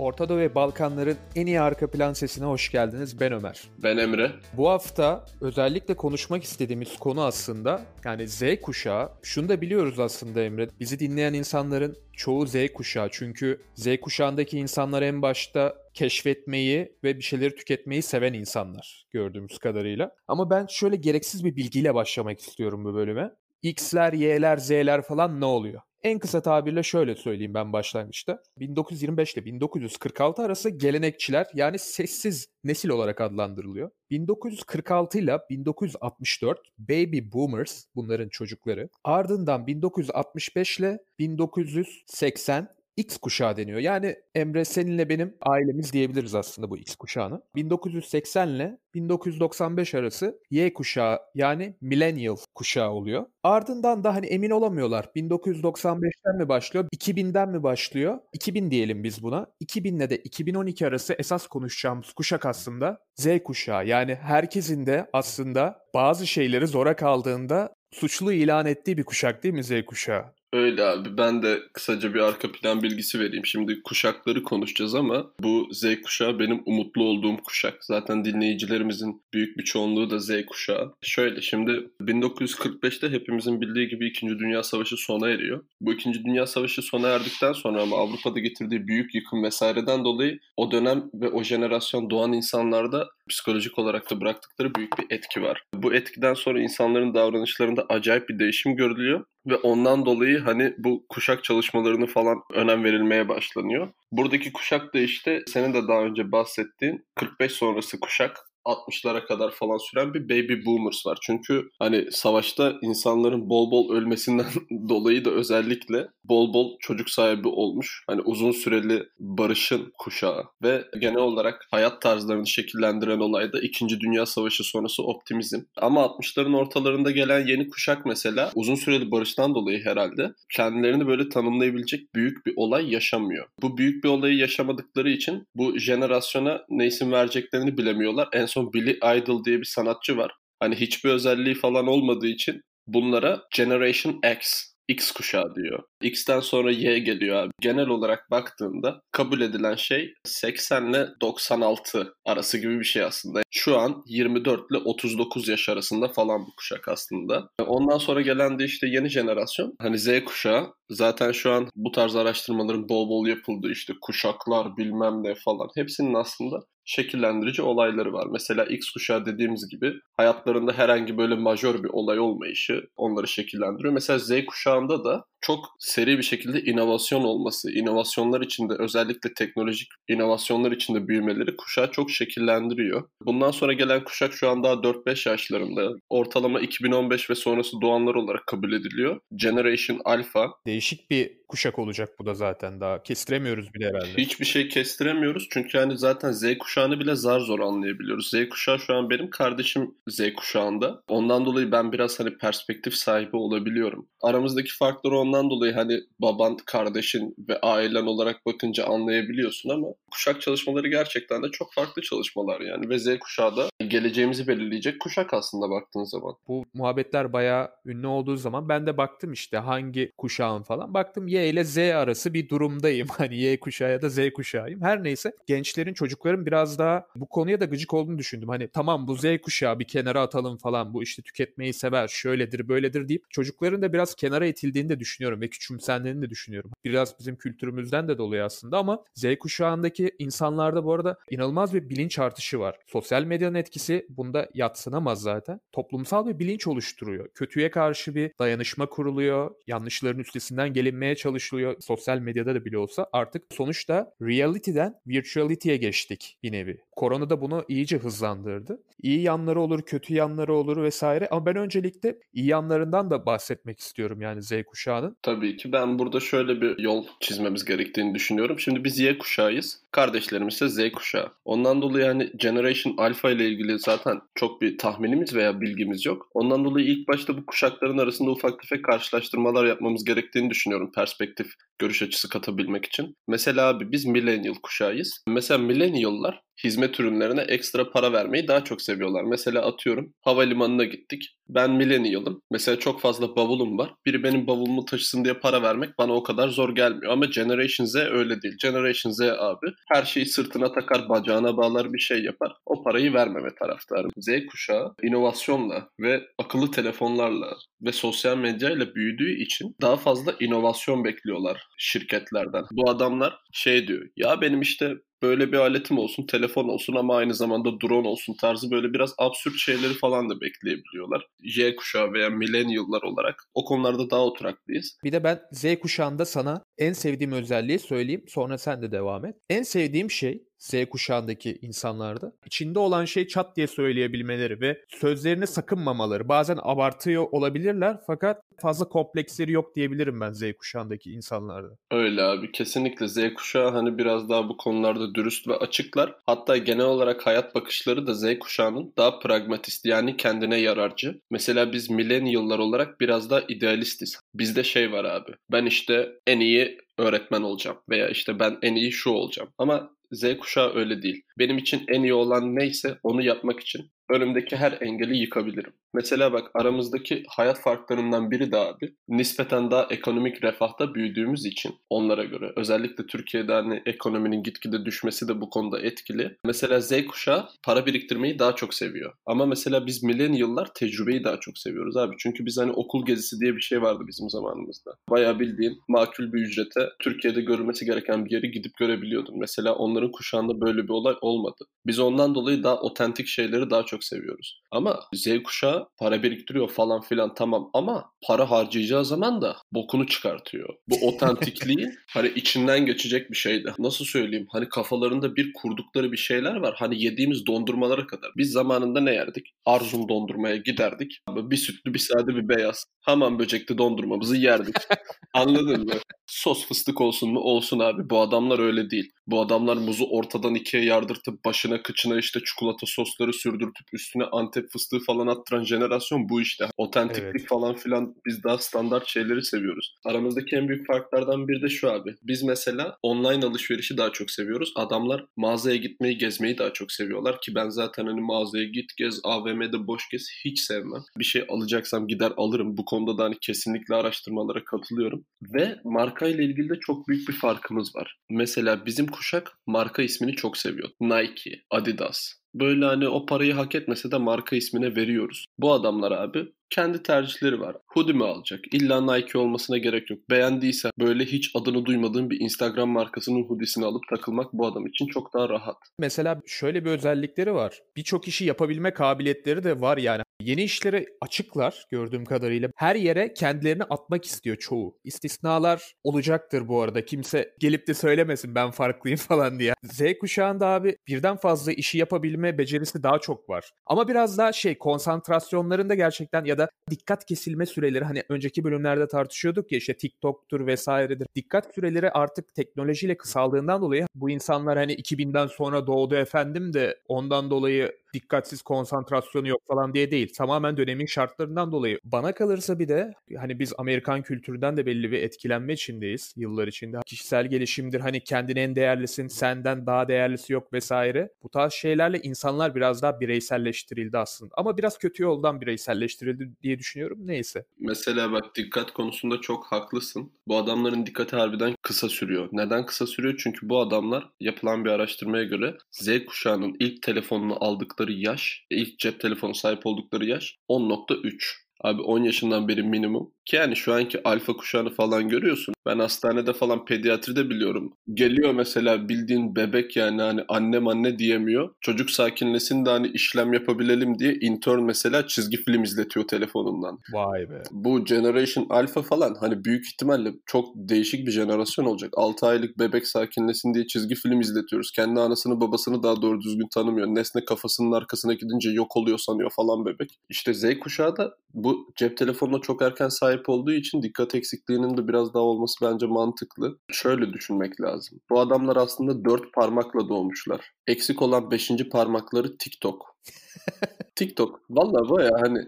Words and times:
Orta 0.00 0.28
Doğu 0.28 0.38
ve 0.38 0.54
Balkanların 0.54 1.16
en 1.36 1.46
iyi 1.46 1.60
arka 1.60 1.90
plan 1.90 2.12
sesine 2.12 2.44
hoş 2.44 2.70
geldiniz. 2.70 3.20
Ben 3.20 3.32
Ömer. 3.32 3.60
Ben 3.82 3.96
Emre. 3.96 4.32
Bu 4.52 4.68
hafta 4.68 5.26
özellikle 5.40 5.96
konuşmak 5.96 6.44
istediğimiz 6.44 6.98
konu 6.98 7.22
aslında 7.22 7.82
yani 8.04 8.28
Z 8.28 8.42
kuşağı. 8.62 9.08
Şunu 9.22 9.48
da 9.48 9.60
biliyoruz 9.60 9.98
aslında 9.98 10.42
Emre. 10.42 10.68
Bizi 10.80 10.98
dinleyen 10.98 11.34
insanların 11.34 11.96
çoğu 12.12 12.46
Z 12.46 12.54
kuşağı. 12.74 13.08
Çünkü 13.10 13.60
Z 13.74 13.86
kuşağındaki 14.00 14.58
insanlar 14.58 15.02
en 15.02 15.22
başta 15.22 15.74
keşfetmeyi 15.94 16.92
ve 17.04 17.16
bir 17.16 17.22
şeyleri 17.22 17.54
tüketmeyi 17.54 18.02
seven 18.02 18.32
insanlar 18.32 19.06
gördüğümüz 19.10 19.58
kadarıyla. 19.58 20.14
Ama 20.28 20.50
ben 20.50 20.66
şöyle 20.66 20.96
gereksiz 20.96 21.44
bir 21.44 21.56
bilgiyle 21.56 21.94
başlamak 21.94 22.40
istiyorum 22.40 22.84
bu 22.84 22.94
bölüme. 22.94 23.30
X'ler, 23.62 24.12
Y'ler, 24.12 24.56
Z'ler 24.56 25.02
falan 25.02 25.40
ne 25.40 25.44
oluyor? 25.44 25.82
En 26.02 26.18
kısa 26.18 26.42
tabirle 26.42 26.82
şöyle 26.82 27.14
söyleyeyim 27.14 27.54
ben 27.54 27.72
başlangıçta. 27.72 28.42
1925 28.58 29.34
ile 29.34 29.44
1946 29.44 30.42
arası 30.42 30.70
gelenekçiler 30.70 31.46
yani 31.54 31.78
sessiz 31.78 32.48
nesil 32.64 32.88
olarak 32.88 33.20
adlandırılıyor. 33.20 33.90
1946 34.10 35.18
ile 35.18 35.38
1964 35.50 36.58
Baby 36.78 37.18
Boomers 37.32 37.84
bunların 37.94 38.28
çocukları. 38.28 38.88
Ardından 39.04 39.66
1965 39.66 40.78
ile 40.78 40.98
1980 41.18 42.68
X 43.00 43.16
kuşağı 43.16 43.56
deniyor. 43.56 43.78
Yani 43.78 44.16
Emre 44.34 44.64
seninle 44.64 45.08
benim 45.08 45.36
ailemiz 45.40 45.92
diyebiliriz 45.92 46.34
aslında 46.34 46.70
bu 46.70 46.78
X 46.78 46.94
kuşağını. 46.94 47.42
1980 47.56 48.48
ile 48.48 48.78
1995 48.94 49.94
arası 49.94 50.38
Y 50.50 50.74
kuşağı 50.74 51.18
yani 51.34 51.76
millennial 51.80 52.36
kuşağı 52.54 52.90
oluyor. 52.90 53.26
Ardından 53.42 54.04
da 54.04 54.14
hani 54.14 54.26
emin 54.26 54.50
olamıyorlar. 54.50 55.08
1995'ten 55.16 56.36
mi 56.36 56.48
başlıyor, 56.48 56.88
2000'den 56.96 57.48
mi 57.48 57.62
başlıyor? 57.62 58.18
2000 58.32 58.70
diyelim 58.70 59.04
biz 59.04 59.22
buna. 59.22 59.46
2000 59.60 59.96
ile 59.96 60.10
de 60.10 60.16
2012 60.16 60.86
arası 60.86 61.14
esas 61.18 61.46
konuşacağımız 61.46 62.12
kuşak 62.12 62.46
aslında 62.46 62.98
Z 63.16 63.26
kuşağı. 63.44 63.86
Yani 63.86 64.14
herkesin 64.14 64.86
de 64.86 65.10
aslında 65.12 65.78
bazı 65.94 66.26
şeyleri 66.26 66.66
zora 66.66 66.96
kaldığında 66.96 67.74
suçlu 67.92 68.32
ilan 68.32 68.66
ettiği 68.66 68.96
bir 68.96 69.04
kuşak 69.04 69.42
değil 69.42 69.54
mi 69.54 69.64
Z 69.64 69.70
kuşağı? 69.86 70.39
Öyle 70.52 70.84
abi. 70.84 71.18
Ben 71.18 71.42
de 71.42 71.62
kısaca 71.72 72.14
bir 72.14 72.20
arka 72.20 72.52
plan 72.52 72.82
bilgisi 72.82 73.20
vereyim. 73.20 73.46
Şimdi 73.46 73.82
kuşakları 73.82 74.42
konuşacağız 74.42 74.94
ama 74.94 75.30
bu 75.40 75.68
Z 75.72 75.84
kuşağı 76.04 76.38
benim 76.38 76.62
umutlu 76.66 77.04
olduğum 77.04 77.36
kuşak. 77.36 77.84
Zaten 77.84 78.24
dinleyicilerimizin 78.24 79.22
büyük 79.34 79.58
bir 79.58 79.64
çoğunluğu 79.64 80.10
da 80.10 80.18
Z 80.18 80.30
kuşağı. 80.46 80.94
Şöyle 81.02 81.40
şimdi 81.40 81.90
1945'te 82.02 83.10
hepimizin 83.10 83.60
bildiği 83.60 83.88
gibi 83.88 84.06
2. 84.06 84.26
Dünya 84.26 84.62
Savaşı 84.62 84.96
sona 84.96 85.28
eriyor. 85.28 85.64
Bu 85.80 85.92
2. 85.92 86.24
Dünya 86.24 86.46
Savaşı 86.46 86.82
sona 86.82 87.08
erdikten 87.08 87.52
sonra 87.52 87.82
ama 87.82 87.96
Avrupa'da 87.96 88.40
getirdiği 88.40 88.86
büyük 88.88 89.14
yıkım 89.14 89.42
vesaireden 89.42 90.04
dolayı 90.04 90.38
o 90.56 90.70
dönem 90.70 91.10
ve 91.14 91.28
o 91.28 91.42
jenerasyon 91.42 92.10
doğan 92.10 92.32
insanlarda 92.32 93.08
psikolojik 93.28 93.78
olarak 93.78 94.10
da 94.10 94.20
bıraktıkları 94.20 94.74
büyük 94.74 94.98
bir 94.98 95.16
etki 95.16 95.42
var. 95.42 95.62
Bu 95.74 95.94
etkiden 95.94 96.34
sonra 96.34 96.60
insanların 96.60 97.14
davranışlarında 97.14 97.86
acayip 97.88 98.28
bir 98.28 98.38
değişim 98.38 98.76
görülüyor 98.76 99.24
ve 99.46 99.56
ondan 99.56 100.06
dolayı 100.06 100.38
hani 100.38 100.74
bu 100.78 101.06
kuşak 101.08 101.44
çalışmalarını 101.44 102.06
falan 102.06 102.42
önem 102.52 102.84
verilmeye 102.84 103.28
başlanıyor. 103.28 103.92
Buradaki 104.12 104.52
kuşak 104.52 104.94
da 104.94 104.98
işte 104.98 105.42
senin 105.46 105.74
de 105.74 105.88
daha 105.88 106.00
önce 106.00 106.32
bahsettiğin 106.32 107.06
45 107.14 107.52
sonrası 107.52 108.00
kuşak 108.00 108.49
60'lara 108.64 109.26
kadar 109.26 109.50
falan 109.50 109.78
süren 109.78 110.14
bir 110.14 110.28
baby 110.28 110.66
boomers 110.66 111.06
var. 111.06 111.18
Çünkü 111.22 111.70
hani 111.78 112.06
savaşta 112.12 112.74
insanların 112.82 113.50
bol 113.50 113.70
bol 113.70 113.94
ölmesinden 113.94 114.46
dolayı 114.88 115.24
da 115.24 115.30
özellikle 115.30 116.08
bol 116.24 116.54
bol 116.54 116.76
çocuk 116.80 117.10
sahibi 117.10 117.48
olmuş. 117.48 118.04
Hani 118.06 118.20
uzun 118.20 118.52
süreli 118.52 119.02
barışın 119.18 119.92
kuşağı 119.98 120.44
ve 120.62 120.84
genel 121.00 121.16
olarak 121.16 121.66
hayat 121.70 122.02
tarzlarını 122.02 122.46
şekillendiren 122.46 123.18
olay 123.18 123.52
da 123.52 123.60
2. 123.60 124.00
Dünya 124.00 124.26
Savaşı 124.26 124.64
sonrası 124.64 125.02
optimizm. 125.02 125.60
Ama 125.76 126.00
60'ların 126.00 126.56
ortalarında 126.56 127.10
gelen 127.10 127.46
yeni 127.46 127.68
kuşak 127.68 128.06
mesela 128.06 128.50
uzun 128.54 128.74
süreli 128.74 129.10
barıştan 129.10 129.54
dolayı 129.54 129.84
herhalde 129.84 130.32
kendilerini 130.54 131.06
böyle 131.06 131.28
tanımlayabilecek 131.28 132.14
büyük 132.14 132.46
bir 132.46 132.52
olay 132.56 132.92
yaşamıyor. 132.92 133.46
Bu 133.62 133.78
büyük 133.78 134.04
bir 134.04 134.08
olayı 134.08 134.36
yaşamadıkları 134.36 135.10
için 135.10 135.46
bu 135.54 135.78
jenerasyona 135.78 136.64
ne 136.68 136.86
isim 136.86 137.12
vereceklerini 137.12 137.78
bilemiyorlar. 137.78 138.28
En 138.32 138.46
son 138.50 138.72
Billy 138.72 138.98
Idol 139.18 139.44
diye 139.44 139.58
bir 139.58 139.64
sanatçı 139.64 140.16
var. 140.16 140.32
Hani 140.60 140.76
hiçbir 140.76 141.10
özelliği 141.10 141.54
falan 141.54 141.86
olmadığı 141.86 142.26
için 142.26 142.60
bunlara 142.86 143.42
Generation 143.56 144.20
X 144.34 144.64
X 144.88 145.12
kuşağı 145.12 145.54
diyor. 145.54 145.82
X'ten 146.02 146.40
sonra 146.40 146.72
Y 146.72 146.98
geliyor 146.98 147.36
abi. 147.36 147.50
Genel 147.60 147.88
olarak 147.88 148.30
baktığında 148.30 149.00
kabul 149.12 149.40
edilen 149.40 149.74
şey 149.74 150.14
80 150.24 150.86
ile 150.86 151.08
96 151.20 152.14
arası 152.24 152.58
gibi 152.58 152.78
bir 152.78 152.84
şey 152.84 153.02
aslında. 153.02 153.42
Şu 153.50 153.78
an 153.78 154.02
24 154.06 154.70
ile 154.70 154.78
39 154.78 155.48
yaş 155.48 155.68
arasında 155.68 156.08
falan 156.08 156.40
bu 156.40 156.56
kuşak 156.56 156.88
aslında. 156.88 157.48
Ondan 157.66 157.98
sonra 157.98 158.20
gelen 158.20 158.58
de 158.58 158.64
işte 158.64 158.86
yeni 158.86 159.08
jenerasyon. 159.08 159.74
Hani 159.82 159.98
Z 159.98 160.24
kuşağı. 160.24 160.74
Zaten 160.90 161.32
şu 161.32 161.52
an 161.52 161.68
bu 161.76 161.92
tarz 161.92 162.16
araştırmaların 162.16 162.88
bol 162.88 163.08
bol 163.08 163.26
yapıldığı 163.26 163.72
işte 163.72 163.92
kuşaklar 164.00 164.76
bilmem 164.76 165.22
ne 165.22 165.34
falan. 165.34 165.68
Hepsinin 165.76 166.14
aslında 166.14 166.60
şekillendirici 166.84 167.62
olayları 167.62 168.12
var. 168.12 168.26
Mesela 168.32 168.64
X 168.64 168.90
kuşağı 168.90 169.26
dediğimiz 169.26 169.68
gibi 169.68 169.92
hayatlarında 170.16 170.72
herhangi 170.72 171.18
böyle 171.18 171.34
majör 171.34 171.82
bir 171.84 171.88
olay 171.88 172.18
olmayışı 172.18 172.82
onları 172.96 173.28
şekillendiriyor. 173.28 173.92
Mesela 173.94 174.18
Z 174.18 174.30
kuşağında 174.46 175.04
da 175.04 175.24
çok 175.40 175.76
seri 175.78 176.18
bir 176.18 176.22
şekilde 176.22 176.62
inovasyon 176.62 177.24
olması, 177.24 177.70
inovasyonlar 177.70 178.40
içinde 178.40 178.74
özellikle 178.78 179.34
teknolojik 179.34 179.88
inovasyonlar 180.08 180.72
içinde 180.72 181.08
büyümeleri 181.08 181.56
kuşağı 181.56 181.90
çok 181.90 182.10
şekillendiriyor. 182.10 183.08
Bundan 183.22 183.50
sonra 183.50 183.72
gelen 183.72 184.04
kuşak 184.04 184.32
şu 184.32 184.48
an 184.48 184.62
daha 184.62 184.72
4-5 184.72 185.28
yaşlarında. 185.28 185.92
Ortalama 186.08 186.60
2015 186.60 187.30
ve 187.30 187.34
sonrası 187.34 187.80
doğanlar 187.80 188.14
olarak 188.14 188.46
kabul 188.46 188.72
ediliyor. 188.72 189.20
Generation 189.36 190.00
Alpha. 190.04 190.50
Değişik 190.66 191.10
bir 191.10 191.40
kuşak 191.48 191.78
olacak 191.78 192.08
bu 192.18 192.26
da 192.26 192.34
zaten 192.34 192.80
daha. 192.80 193.02
Kestiremiyoruz 193.02 193.74
bile 193.74 193.88
herhalde. 193.88 194.22
Hiçbir 194.22 194.44
şey 194.44 194.68
kestiremiyoruz 194.68 195.48
çünkü 195.50 195.78
hani 195.78 195.98
zaten 195.98 196.32
Z 196.32 196.58
kuşağını 196.58 197.00
bile 197.00 197.14
zar 197.14 197.40
zor 197.40 197.60
anlayabiliyoruz. 197.60 198.30
Z 198.30 198.48
kuşağı 198.48 198.78
şu 198.78 198.94
an 198.94 199.10
benim 199.10 199.30
kardeşim 199.30 199.94
Z 200.08 200.20
kuşağında. 200.36 201.02
Ondan 201.08 201.44
dolayı 201.44 201.72
ben 201.72 201.92
biraz 201.92 202.20
hani 202.20 202.38
perspektif 202.38 202.94
sahibi 202.94 203.36
olabiliyorum. 203.36 204.06
Aramızdaki 204.22 204.76
farkları 204.76 205.18
ondan 205.30 205.50
dolayı 205.50 205.72
hani 205.72 206.00
baban, 206.18 206.56
kardeşin 206.66 207.34
ve 207.48 207.60
ailen 207.60 208.06
olarak 208.06 208.46
bakınca 208.46 208.86
anlayabiliyorsun 208.86 209.70
ama 209.70 209.88
kuşak 210.10 210.40
çalışmaları 210.40 210.88
gerçekten 210.88 211.42
de 211.42 211.46
çok 211.52 211.74
farklı 211.74 212.02
çalışmalar 212.02 212.60
yani 212.60 212.88
ve 212.88 212.98
Z 212.98 213.18
kuşağı 213.18 213.56
da 213.56 213.68
geleceğimizi 213.88 214.48
belirleyecek 214.48 215.00
kuşak 215.00 215.34
aslında 215.34 215.70
baktığın 215.70 216.04
zaman. 216.04 216.34
Bu 216.48 216.64
muhabbetler 216.74 217.32
bayağı 217.32 217.70
ünlü 217.86 218.06
olduğu 218.06 218.36
zaman 218.36 218.68
ben 218.68 218.86
de 218.86 218.96
baktım 218.96 219.32
işte 219.32 219.56
hangi 219.56 220.12
kuşağın 220.18 220.62
falan. 220.62 220.94
Baktım 220.94 221.28
Y 221.28 221.48
ile 221.48 221.64
Z 221.64 221.78
arası 221.78 222.34
bir 222.34 222.48
durumdayım. 222.48 223.08
Hani 223.20 223.36
Y 223.36 223.60
kuşağı 223.60 223.90
ya 223.90 224.02
da 224.02 224.08
Z 224.08 224.18
kuşağıyım. 224.34 224.82
Her 224.82 225.04
neyse 225.04 225.32
gençlerin, 225.46 225.94
çocukların 225.94 226.46
biraz 226.46 226.78
daha 226.78 227.06
bu 227.16 227.26
konuya 227.26 227.60
da 227.60 227.64
gıcık 227.64 227.94
olduğunu 227.94 228.18
düşündüm. 228.18 228.48
Hani 228.48 228.68
tamam 228.68 229.06
bu 229.06 229.16
Z 229.16 229.24
kuşağı 229.42 229.78
bir 229.78 229.84
kenara 229.84 230.20
atalım 230.20 230.58
falan. 230.58 230.94
Bu 230.94 231.02
işte 231.02 231.22
tüketmeyi 231.22 231.72
sever, 231.72 232.08
şöyledir, 232.08 232.68
böyledir 232.68 233.08
deyip 233.08 233.30
çocukların 233.30 233.82
da 233.82 233.92
biraz 233.92 234.14
kenara 234.14 234.46
itildiğini 234.46 234.88
de 234.88 235.00
düşünüyorum 235.20 235.40
ve 235.40 235.48
küçümsendiğini 235.48 236.22
de 236.22 236.30
düşünüyorum. 236.30 236.70
Biraz 236.84 237.18
bizim 237.18 237.36
kültürümüzden 237.36 238.08
de 238.08 238.18
dolayı 238.18 238.44
aslında 238.44 238.78
ama 238.78 239.04
Z 239.14 239.24
kuşağındaki 239.40 240.10
insanlarda 240.18 240.84
bu 240.84 240.92
arada 240.92 241.18
inanılmaz 241.30 241.74
bir 241.74 241.88
bilinç 241.88 242.18
artışı 242.18 242.58
var. 242.60 242.78
Sosyal 242.86 243.24
medyanın 243.24 243.54
etkisi 243.54 244.06
bunda 244.08 244.48
yatsınamaz 244.54 245.22
zaten. 245.22 245.60
Toplumsal 245.72 246.26
bir 246.26 246.38
bilinç 246.38 246.66
oluşturuyor. 246.66 247.28
Kötüye 247.34 247.70
karşı 247.70 248.14
bir 248.14 248.30
dayanışma 248.38 248.86
kuruluyor. 248.86 249.50
Yanlışların 249.66 250.20
üstesinden 250.20 250.72
gelinmeye 250.72 251.16
çalışılıyor. 251.16 251.76
Sosyal 251.80 252.18
medyada 252.18 252.54
da 252.54 252.64
bile 252.64 252.78
olsa 252.78 253.06
artık 253.12 253.42
sonuçta 253.52 254.12
reality'den 254.22 254.94
virtuality'ye 255.06 255.76
geçtik 255.76 256.38
bir 256.42 256.52
nevi. 256.52 256.80
Korona 256.96 257.30
da 257.30 257.40
bunu 257.40 257.64
iyice 257.68 257.98
hızlandırdı. 257.98 258.82
İyi 259.02 259.22
yanları 259.22 259.60
olur, 259.60 259.82
kötü 259.82 260.14
yanları 260.14 260.54
olur 260.54 260.82
vesaire 260.82 261.28
ama 261.30 261.46
ben 261.46 261.56
öncelikle 261.56 262.18
iyi 262.32 262.46
yanlarından 262.46 263.10
da 263.10 263.26
bahsetmek 263.26 263.80
istiyorum 263.80 264.20
yani 264.20 264.42
Z 264.42 264.52
kuşağının. 264.66 265.09
Tabii 265.22 265.56
ki 265.56 265.72
ben 265.72 265.98
burada 265.98 266.20
şöyle 266.20 266.60
bir 266.60 266.78
yol 266.78 267.06
çizmemiz 267.20 267.64
gerektiğini 267.64 268.14
düşünüyorum. 268.14 268.58
Şimdi 268.58 268.84
biz 268.84 268.98
Y 268.98 269.18
kuşağıyız. 269.18 269.82
Kardeşlerimiz 269.92 270.54
ise 270.54 270.68
Z 270.68 270.92
kuşağı. 270.92 271.32
Ondan 271.44 271.82
dolayı 271.82 272.04
yani 272.04 272.30
Generation 272.36 272.94
Alpha 272.96 273.30
ile 273.30 273.48
ilgili 273.48 273.78
zaten 273.78 274.20
çok 274.34 274.62
bir 274.62 274.78
tahminimiz 274.78 275.34
veya 275.34 275.60
bilgimiz 275.60 276.06
yok. 276.06 276.28
Ondan 276.34 276.64
dolayı 276.64 276.86
ilk 276.86 277.08
başta 277.08 277.36
bu 277.36 277.46
kuşakların 277.46 277.98
arasında 277.98 278.30
ufak 278.30 278.60
tefek 278.62 278.84
karşılaştırmalar 278.84 279.66
yapmamız 279.66 280.04
gerektiğini 280.04 280.50
düşünüyorum 280.50 280.92
perspektif 280.94 281.46
görüş 281.78 282.02
açısı 282.02 282.28
katabilmek 282.28 282.84
için. 282.84 283.16
Mesela 283.28 283.68
abi 283.68 283.92
biz 283.92 284.04
millennial 284.04 284.54
kuşağıyız. 284.62 285.24
Mesela 285.28 285.58
millennial'lar 285.58 286.42
hizmet 286.64 287.00
ürünlerine 287.00 287.40
ekstra 287.40 287.90
para 287.90 288.12
vermeyi 288.12 288.48
daha 288.48 288.64
çok 288.64 288.82
seviyorlar. 288.82 289.22
Mesela 289.22 289.66
atıyorum 289.66 290.14
havalimanına 290.20 290.84
gittik. 290.84 291.36
Ben 291.54 291.70
millennial'ım. 291.70 292.42
Mesela 292.50 292.78
çok 292.78 293.00
fazla 293.00 293.36
bavulum 293.36 293.78
var. 293.78 293.94
Biri 294.06 294.22
benim 294.22 294.46
bavulumu 294.46 294.84
taşısın 294.84 295.24
diye 295.24 295.34
para 295.34 295.62
vermek 295.62 295.98
bana 295.98 296.12
o 296.12 296.22
kadar 296.22 296.48
zor 296.48 296.74
gelmiyor. 296.74 297.12
Ama 297.12 297.26
Generation 297.26 297.86
Z 297.86 297.96
öyle 297.96 298.42
değil. 298.42 298.54
Generation 298.62 299.12
Z 299.12 299.20
abi 299.20 299.66
her 299.92 300.04
şeyi 300.04 300.26
sırtına 300.26 300.72
takar, 300.72 301.08
bacağına 301.08 301.56
bağlar 301.56 301.92
bir 301.92 301.98
şey 301.98 302.22
yapar. 302.22 302.52
O 302.66 302.82
parayı 302.82 303.14
vermeme 303.14 303.54
taraftarı. 303.54 304.08
Z 304.16 304.28
kuşağı 304.50 304.94
inovasyonla 305.02 305.88
ve 306.00 306.22
akıllı 306.38 306.70
telefonlarla 306.70 307.56
ve 307.82 307.92
sosyal 307.92 308.36
medyayla 308.36 308.94
büyüdüğü 308.94 309.42
için 309.42 309.76
daha 309.80 309.96
fazla 309.96 310.34
inovasyon 310.40 311.04
bekliyorlar 311.04 311.66
şirketlerden. 311.78 312.64
Bu 312.72 312.90
adamlar 312.90 313.38
şey 313.52 313.88
diyor. 313.88 314.06
Ya 314.16 314.40
benim 314.40 314.60
işte 314.60 314.94
böyle 315.22 315.52
bir 315.52 315.58
aletim 315.58 315.98
olsun, 315.98 316.26
telefon 316.26 316.68
olsun 316.68 316.94
ama 316.94 317.16
aynı 317.16 317.34
zamanda 317.34 317.80
drone 317.80 318.08
olsun 318.08 318.34
tarzı 318.40 318.70
böyle 318.70 318.92
biraz 318.92 319.14
absürt 319.18 319.56
şeyleri 319.58 319.94
falan 319.94 320.30
da 320.30 320.40
bekleyebiliyorlar. 320.40 321.26
Y 321.40 321.76
kuşağı 321.76 322.12
veya 322.12 322.30
millennial'lar 322.30 323.02
olarak 323.02 323.44
o 323.54 323.64
konularda 323.64 324.10
daha 324.10 324.24
oturaklıyız. 324.24 324.96
Bir 325.04 325.12
de 325.12 325.24
ben 325.24 325.40
Z 325.52 325.64
kuşağında 325.82 326.24
sana 326.24 326.64
en 326.78 326.92
sevdiğim 326.92 327.32
özelliği 327.32 327.78
söyleyeyim 327.78 328.24
sonra 328.28 328.58
sen 328.58 328.82
de 328.82 328.92
devam 328.92 329.24
et. 329.24 329.36
En 329.50 329.62
sevdiğim 329.62 330.10
şey 330.10 330.42
Z 330.60 330.74
kuşağındaki 330.90 331.58
insanlarda 331.62 332.32
içinde 332.46 332.78
olan 332.78 333.04
şey 333.04 333.26
çat 333.26 333.56
diye 333.56 333.66
söyleyebilmeleri 333.66 334.60
ve 334.60 334.80
sözlerini 334.88 335.46
sakınmamaları. 335.46 336.28
Bazen 336.28 336.58
abartıyor 336.62 337.26
olabilirler 337.30 337.96
fakat 338.06 338.42
fazla 338.60 338.88
kompleksleri 338.88 339.52
yok 339.52 339.74
diyebilirim 339.76 340.20
ben 340.20 340.32
Z 340.32 340.42
kuşağındaki 340.58 341.10
insanlarda. 341.12 341.76
Öyle 341.90 342.22
abi 342.22 342.52
kesinlikle 342.52 343.08
Z 343.08 343.34
kuşağı 343.34 343.70
hani 343.70 343.98
biraz 343.98 344.28
daha 344.28 344.48
bu 344.48 344.56
konularda 344.56 345.14
dürüst 345.14 345.48
ve 345.48 345.56
açıklar. 345.56 346.14
Hatta 346.26 346.56
genel 346.56 346.86
olarak 346.86 347.26
hayat 347.26 347.54
bakışları 347.54 348.06
da 348.06 348.14
Z 348.14 348.38
kuşağının 348.38 348.92
daha 348.96 349.18
pragmatist 349.18 349.86
yani 349.86 350.16
kendine 350.16 350.56
yararcı. 350.56 351.20
Mesela 351.30 351.72
biz 351.72 351.90
millennial'lar 351.90 352.58
olarak 352.58 353.00
biraz 353.00 353.30
daha 353.30 353.40
idealistiz. 353.48 354.20
Bizde 354.34 354.64
şey 354.64 354.92
var 354.92 355.04
abi. 355.04 355.32
Ben 355.52 355.66
işte 355.66 356.12
en 356.26 356.40
iyi 356.40 356.78
öğretmen 356.98 357.42
olacağım 357.42 357.76
veya 357.90 358.08
işte 358.08 358.38
ben 358.38 358.58
en 358.62 358.74
iyi 358.74 358.92
şu 358.92 359.10
olacağım. 359.10 359.48
Ama 359.58 359.90
Z 360.12 360.36
kuşağı 360.38 360.74
öyle 360.74 361.02
değil. 361.02 361.22
Benim 361.38 361.58
için 361.58 361.82
en 361.88 362.02
iyi 362.02 362.14
olan 362.14 362.56
neyse 362.56 362.98
onu 363.02 363.22
yapmak 363.22 363.60
için 363.60 363.90
önümdeki 364.10 364.56
her 364.56 364.78
engeli 364.80 365.16
yıkabilirim. 365.16 365.72
Mesela 365.94 366.32
bak 366.32 366.50
aramızdaki 366.54 367.24
hayat 367.28 367.60
farklarından 367.60 368.30
biri 368.30 368.52
de 368.52 368.56
abi 368.56 368.94
nispeten 369.08 369.70
daha 369.70 369.86
ekonomik 369.90 370.44
refahta 370.44 370.94
büyüdüğümüz 370.94 371.46
için 371.46 371.74
onlara 371.90 372.24
göre 372.24 372.52
özellikle 372.56 373.06
Türkiye'de 373.06 373.52
hani 373.52 373.82
ekonominin 373.86 374.42
gitgide 374.42 374.84
düşmesi 374.84 375.28
de 375.28 375.40
bu 375.40 375.50
konuda 375.50 375.80
etkili. 375.80 376.36
Mesela 376.44 376.80
Z 376.80 377.06
kuşağı 377.06 377.48
para 377.64 377.86
biriktirmeyi 377.86 378.38
daha 378.38 378.54
çok 378.54 378.74
seviyor. 378.74 379.12
Ama 379.26 379.46
mesela 379.46 379.86
biz 379.86 380.02
millennial'lar 380.02 380.74
tecrübeyi 380.74 381.24
daha 381.24 381.40
çok 381.40 381.58
seviyoruz 381.58 381.96
abi. 381.96 382.16
Çünkü 382.18 382.46
biz 382.46 382.58
hani 382.58 382.72
okul 382.72 383.06
gezisi 383.06 383.40
diye 383.40 383.56
bir 383.56 383.60
şey 383.60 383.82
vardı 383.82 384.04
bizim 384.08 384.30
zamanımızda. 384.30 384.90
Bayağı 385.10 385.40
bildiğin 385.40 385.78
makul 385.88 386.32
bir 386.32 386.40
ücrete 386.40 386.88
Türkiye'de 386.98 387.40
görülmesi 387.40 387.84
gereken 387.84 388.24
bir 388.24 388.30
yeri 388.30 388.50
gidip 388.50 388.76
görebiliyordun. 388.76 389.38
Mesela 389.38 389.74
onların 389.74 390.12
kuşağında 390.12 390.60
böyle 390.60 390.82
bir 390.82 390.88
olay 390.88 391.14
olmadı. 391.20 391.64
Biz 391.86 391.98
ondan 391.98 392.34
dolayı 392.34 392.62
daha 392.62 392.80
otentik 392.80 393.26
şeyleri 393.26 393.70
daha 393.70 393.82
çok 393.82 393.99
seviyoruz. 394.04 394.59
Ama 394.70 395.00
Z 395.14 395.28
kuşağı 395.44 395.88
para 395.98 396.22
biriktiriyor 396.22 396.68
falan 396.70 397.00
filan 397.00 397.34
tamam 397.34 397.70
ama 397.74 398.12
para 398.26 398.50
harcayacağı 398.50 399.04
zaman 399.04 399.42
da 399.42 399.56
bokunu 399.72 400.06
çıkartıyor. 400.06 400.74
Bu 400.88 400.94
otentikliği 401.08 401.88
hani 402.10 402.28
içinden 402.28 402.86
geçecek 402.86 403.30
bir 403.30 403.36
şeydi. 403.36 403.74
Nasıl 403.78 404.04
söyleyeyim? 404.04 404.46
Hani 404.50 404.68
kafalarında 404.68 405.36
bir 405.36 405.52
kurdukları 405.52 406.12
bir 406.12 406.16
şeyler 406.16 406.56
var. 406.56 406.74
Hani 406.78 407.02
yediğimiz 407.02 407.46
dondurmalara 407.46 408.06
kadar. 408.06 408.30
Biz 408.36 408.52
zamanında 408.52 409.00
ne 409.00 409.14
yerdik? 409.14 409.46
Arzum 409.64 410.08
dondurmaya 410.08 410.56
giderdik. 410.56 411.18
Bir 411.28 411.56
sütlü 411.56 411.94
bir 411.94 411.98
sade 411.98 412.36
bir 412.36 412.48
beyaz. 412.48 412.84
Hamam 413.00 413.38
böcekli 413.38 413.78
dondurmamızı 413.78 414.36
yerdik. 414.36 414.74
Anladın 415.34 415.84
mı? 415.84 415.92
Sos 416.26 416.66
fıstık 416.66 417.00
olsun 417.00 417.32
mu? 417.32 417.40
Olsun 417.40 417.78
abi. 417.78 418.10
Bu 418.10 418.20
adamlar 418.20 418.58
öyle 418.58 418.90
değil. 418.90 419.10
Bu 419.26 419.40
adamlar 419.40 419.76
muzu 419.76 420.04
ortadan 420.10 420.54
ikiye 420.54 420.84
yardırtıp 420.84 421.44
başına 421.44 421.82
kıçına 421.82 422.18
işte 422.18 422.40
çikolata 422.40 422.86
sosları 422.86 423.32
sürdürtüp 423.32 423.86
üstüne 423.92 424.24
antep 424.24 424.59
fıstığı 424.68 424.98
falan 424.98 425.26
attıran 425.26 425.64
jenerasyon 425.64 426.28
bu 426.28 426.40
işte. 426.40 426.66
Otentiklik 426.76 427.40
evet. 427.40 427.48
falan 427.48 427.74
filan 427.74 428.14
biz 428.26 428.44
daha 428.44 428.58
standart 428.58 429.06
şeyleri 429.06 429.44
seviyoruz. 429.44 429.94
Aramızdaki 430.04 430.56
en 430.56 430.68
büyük 430.68 430.86
farklardan 430.86 431.48
biri 431.48 431.62
de 431.62 431.68
şu 431.68 431.90
abi. 431.90 432.14
Biz 432.22 432.42
mesela 432.42 432.96
online 433.02 433.46
alışverişi 433.46 433.96
daha 433.96 434.12
çok 434.12 434.30
seviyoruz. 434.30 434.72
Adamlar 434.76 435.26
mağazaya 435.36 435.76
gitmeyi, 435.76 436.18
gezmeyi 436.18 436.58
daha 436.58 436.72
çok 436.72 436.92
seviyorlar 436.92 437.40
ki 437.40 437.54
ben 437.54 437.68
zaten 437.68 438.06
hani 438.06 438.20
mağazaya 438.20 438.64
git 438.64 438.96
gez, 438.96 439.20
AVM'de 439.24 439.86
boş 439.86 440.08
gez 440.08 440.26
hiç 440.44 440.60
sevmem. 440.60 441.02
Bir 441.18 441.24
şey 441.24 441.44
alacaksam 441.48 442.08
gider 442.08 442.32
alırım. 442.36 442.76
Bu 442.76 442.84
konuda 442.84 443.18
da 443.18 443.24
hani 443.24 443.38
kesinlikle 443.40 443.94
araştırmalara 443.94 444.64
katılıyorum. 444.64 445.24
Ve 445.42 445.76
marka 445.84 446.26
ile 446.28 446.44
ilgili 446.44 446.68
de 446.68 446.74
çok 446.80 447.08
büyük 447.08 447.28
bir 447.28 447.32
farkımız 447.32 447.96
var. 447.96 448.18
Mesela 448.30 448.86
bizim 448.86 449.06
kuşak 449.06 449.52
marka 449.66 450.02
ismini 450.02 450.36
çok 450.36 450.56
seviyor. 450.56 450.88
Nike, 451.00 451.62
Adidas, 451.70 452.39
böyle 452.54 452.84
hani 452.84 453.08
o 453.08 453.26
parayı 453.26 453.54
hak 453.54 453.74
etmese 453.74 454.10
de 454.10 454.18
marka 454.18 454.56
ismine 454.56 454.96
veriyoruz. 454.96 455.46
Bu 455.58 455.72
adamlar 455.72 456.12
abi 456.12 456.52
kendi 456.70 457.02
tercihleri 457.02 457.60
var. 457.60 457.76
Hoodie 457.86 458.14
mi 458.14 458.24
alacak? 458.24 458.60
İlla 458.72 459.14
Nike 459.14 459.38
olmasına 459.38 459.78
gerek 459.78 460.10
yok. 460.10 460.30
Beğendiyse 460.30 460.90
böyle 461.00 461.24
hiç 461.24 461.50
adını 461.54 461.84
duymadığın 461.84 462.30
bir 462.30 462.40
Instagram 462.40 462.88
markasının 462.88 463.42
hoodiesini 463.42 463.84
alıp 463.84 464.02
takılmak 464.10 464.52
bu 464.52 464.66
adam 464.66 464.86
için 464.86 465.06
çok 465.06 465.34
daha 465.34 465.48
rahat. 465.48 465.76
Mesela 465.98 466.40
şöyle 466.46 466.84
bir 466.84 466.90
özellikleri 466.90 467.54
var. 467.54 467.78
Birçok 467.96 468.28
işi 468.28 468.44
yapabilme 468.44 468.94
kabiliyetleri 468.94 469.64
de 469.64 469.80
var 469.80 469.98
yani. 469.98 470.22
Yeni 470.40 470.62
işlere 470.62 471.06
açıklar 471.20 471.86
gördüğüm 471.90 472.24
kadarıyla. 472.24 472.68
Her 472.76 472.96
yere 472.96 473.34
kendilerini 473.34 473.82
atmak 473.82 474.24
istiyor 474.24 474.56
çoğu. 474.56 474.98
İstisnalar 475.04 475.94
olacaktır 476.04 476.68
bu 476.68 476.82
arada. 476.82 477.04
Kimse 477.04 477.54
gelip 477.58 477.86
de 477.86 477.94
söylemesin 477.94 478.54
ben 478.54 478.70
farklıyım 478.70 479.18
falan 479.28 479.58
diye. 479.58 479.74
Z 479.82 480.02
kuşağında 480.20 480.66
abi 480.66 480.96
birden 481.08 481.36
fazla 481.36 481.72
işi 481.72 481.98
yapabilme 481.98 482.58
becerisi 482.58 483.02
daha 483.02 483.18
çok 483.18 483.48
var. 483.48 483.70
Ama 483.86 484.08
biraz 484.08 484.38
daha 484.38 484.52
şey 484.52 484.78
konsantrasyonlarında 484.78 485.94
gerçekten 485.94 486.44
ya 486.44 486.58
da 486.58 486.68
dikkat 486.90 487.24
kesilme 487.26 487.66
süreleri 487.66 488.04
hani 488.04 488.22
önceki 488.28 488.64
bölümlerde 488.64 489.08
tartışıyorduk 489.08 489.72
ya 489.72 489.78
işte 489.78 489.96
TikTok'tur 489.96 490.66
vesairedir. 490.66 491.26
Dikkat 491.34 491.74
süreleri 491.74 492.10
artık 492.10 492.54
teknolojiyle 492.54 493.16
kısaldığından 493.16 493.82
dolayı 493.82 494.06
bu 494.14 494.30
insanlar 494.30 494.78
hani 494.78 494.94
2000'den 494.94 495.46
sonra 495.46 495.86
doğdu 495.86 496.16
efendim 496.16 496.72
de 496.72 496.96
ondan 497.08 497.50
dolayı 497.50 497.92
dikkatsiz 498.14 498.62
konsantrasyonu 498.62 499.48
yok 499.48 499.60
falan 499.68 499.94
diye 499.94 500.10
değil. 500.10 500.32
Tamamen 500.36 500.76
dönemin 500.76 501.06
şartlarından 501.06 501.72
dolayı. 501.72 501.98
Bana 502.04 502.32
kalırsa 502.32 502.78
bir 502.78 502.88
de 502.88 503.14
hani 503.38 503.58
biz 503.58 503.72
Amerikan 503.78 504.22
kültüründen 504.22 504.76
de 504.76 504.86
belli 504.86 505.12
bir 505.12 505.22
etkilenme 505.22 505.72
içindeyiz 505.72 506.34
yıllar 506.36 506.68
içinde. 506.68 506.98
Kişisel 507.06 507.46
gelişimdir 507.46 508.00
hani 508.00 508.20
kendin 508.20 508.56
en 508.56 508.76
değerlisin, 508.76 509.28
senden 509.28 509.86
daha 509.86 510.08
değerlisi 510.08 510.52
yok 510.52 510.72
vesaire. 510.72 511.30
Bu 511.42 511.48
tarz 511.48 511.72
şeylerle 511.72 512.20
insanlar 512.22 512.74
biraz 512.74 513.02
daha 513.02 513.20
bireyselleştirildi 513.20 514.18
aslında. 514.18 514.54
Ama 514.56 514.78
biraz 514.78 514.98
kötü 514.98 515.22
yoldan 515.22 515.60
bireyselleştirildi 515.60 516.50
diye 516.62 516.78
düşünüyorum. 516.78 517.18
Neyse. 517.20 517.64
Mesela 517.78 518.32
bak 518.32 518.44
dikkat 518.56 518.92
konusunda 518.92 519.40
çok 519.40 519.66
haklısın. 519.66 520.32
Bu 520.46 520.56
adamların 520.56 521.06
dikkati 521.06 521.36
harbiden 521.36 521.74
kısa 521.82 522.08
sürüyor. 522.08 522.48
Neden 522.52 522.86
kısa 522.86 523.06
sürüyor? 523.06 523.34
Çünkü 523.38 523.68
bu 523.68 523.80
adamlar 523.80 524.30
yapılan 524.40 524.84
bir 524.84 524.90
araştırmaya 524.90 525.44
göre 525.44 525.76
Z 525.90 526.24
kuşağının 526.26 526.76
ilk 526.78 527.02
telefonunu 527.02 527.64
aldıkları 528.00 528.12
yaş, 528.12 528.66
ilk 528.70 528.98
cep 528.98 529.20
telefonu 529.20 529.54
sahip 529.54 529.86
oldukları 529.86 530.26
yaş 530.26 530.58
10.3. 530.68 531.56
Abi 531.84 532.02
10 532.02 532.22
yaşından 532.22 532.68
beri 532.68 532.82
minimum. 532.82 533.32
Ki 533.50 533.56
yani 533.56 533.76
şu 533.76 533.94
anki 533.94 534.20
alfa 534.24 534.52
kuşağını 534.52 534.90
falan 534.90 535.28
görüyorsun. 535.28 535.74
Ben 535.86 535.98
hastanede 535.98 536.52
falan 536.52 536.84
pediatride 536.84 537.50
biliyorum. 537.50 537.92
Geliyor 538.14 538.54
mesela 538.54 539.08
bildiğin 539.08 539.56
bebek 539.56 539.96
yani 539.96 540.22
hani 540.22 540.40
annem 540.48 540.88
anne 540.88 541.18
diyemiyor. 541.18 541.74
Çocuk 541.80 542.10
sakinlesin 542.10 542.86
de 542.86 542.90
hani 542.90 543.08
işlem 543.08 543.52
yapabilelim 543.52 544.18
diye 544.18 544.34
intern 544.34 544.82
mesela 544.82 545.26
çizgi 545.26 545.56
film 545.56 545.82
izletiyor 545.82 546.28
telefonundan. 546.28 546.98
Vay 547.12 547.50
be. 547.50 547.62
Bu 547.70 548.04
Generation 548.04 548.66
Alpha 548.70 549.02
falan 549.02 549.36
hani 549.40 549.64
büyük 549.64 549.86
ihtimalle 549.86 550.32
çok 550.46 550.66
değişik 550.74 551.26
bir 551.26 551.32
jenerasyon 551.32 551.84
olacak. 551.84 552.10
6 552.16 552.46
aylık 552.46 552.78
bebek 552.78 553.06
sakinlesin 553.06 553.74
diye 553.74 553.86
çizgi 553.86 554.14
film 554.14 554.40
izletiyoruz. 554.40 554.92
Kendi 554.92 555.20
anasını 555.20 555.60
babasını 555.60 556.02
daha 556.02 556.22
doğru 556.22 556.40
düzgün 556.40 556.68
tanımıyor. 556.74 557.06
Nesne 557.06 557.44
kafasının 557.44 557.92
arkasına 557.92 558.32
gidince 558.32 558.70
yok 558.70 558.96
oluyor 558.96 559.18
sanıyor 559.18 559.50
falan 559.56 559.86
bebek. 559.86 560.18
İşte 560.28 560.54
Z 560.54 560.78
kuşağı 560.80 561.16
da 561.16 561.34
bu 561.54 561.92
cep 561.96 562.16
telefonuna 562.16 562.60
çok 562.60 562.82
erken 562.82 563.08
sahip 563.08 563.39
olduğu 563.48 563.72
için 563.72 564.02
dikkat 564.02 564.34
eksikliğinin 564.34 564.96
de 564.96 565.08
biraz 565.08 565.34
daha 565.34 565.42
olması 565.42 565.74
bence 565.82 566.06
mantıklı. 566.06 566.78
Şöyle 566.92 567.32
düşünmek 567.32 567.80
lazım. 567.80 568.20
Bu 568.30 568.40
adamlar 568.40 568.76
aslında 568.76 569.24
dört 569.24 569.52
parmakla 569.52 570.08
doğmuşlar. 570.08 570.72
Eksik 570.86 571.22
olan 571.22 571.50
beşinci 571.50 571.88
parmakları 571.88 572.56
TikTok. 572.58 573.16
TikTok. 574.16 574.60
Valla 574.70 575.10
baya 575.10 575.30
hani 575.40 575.58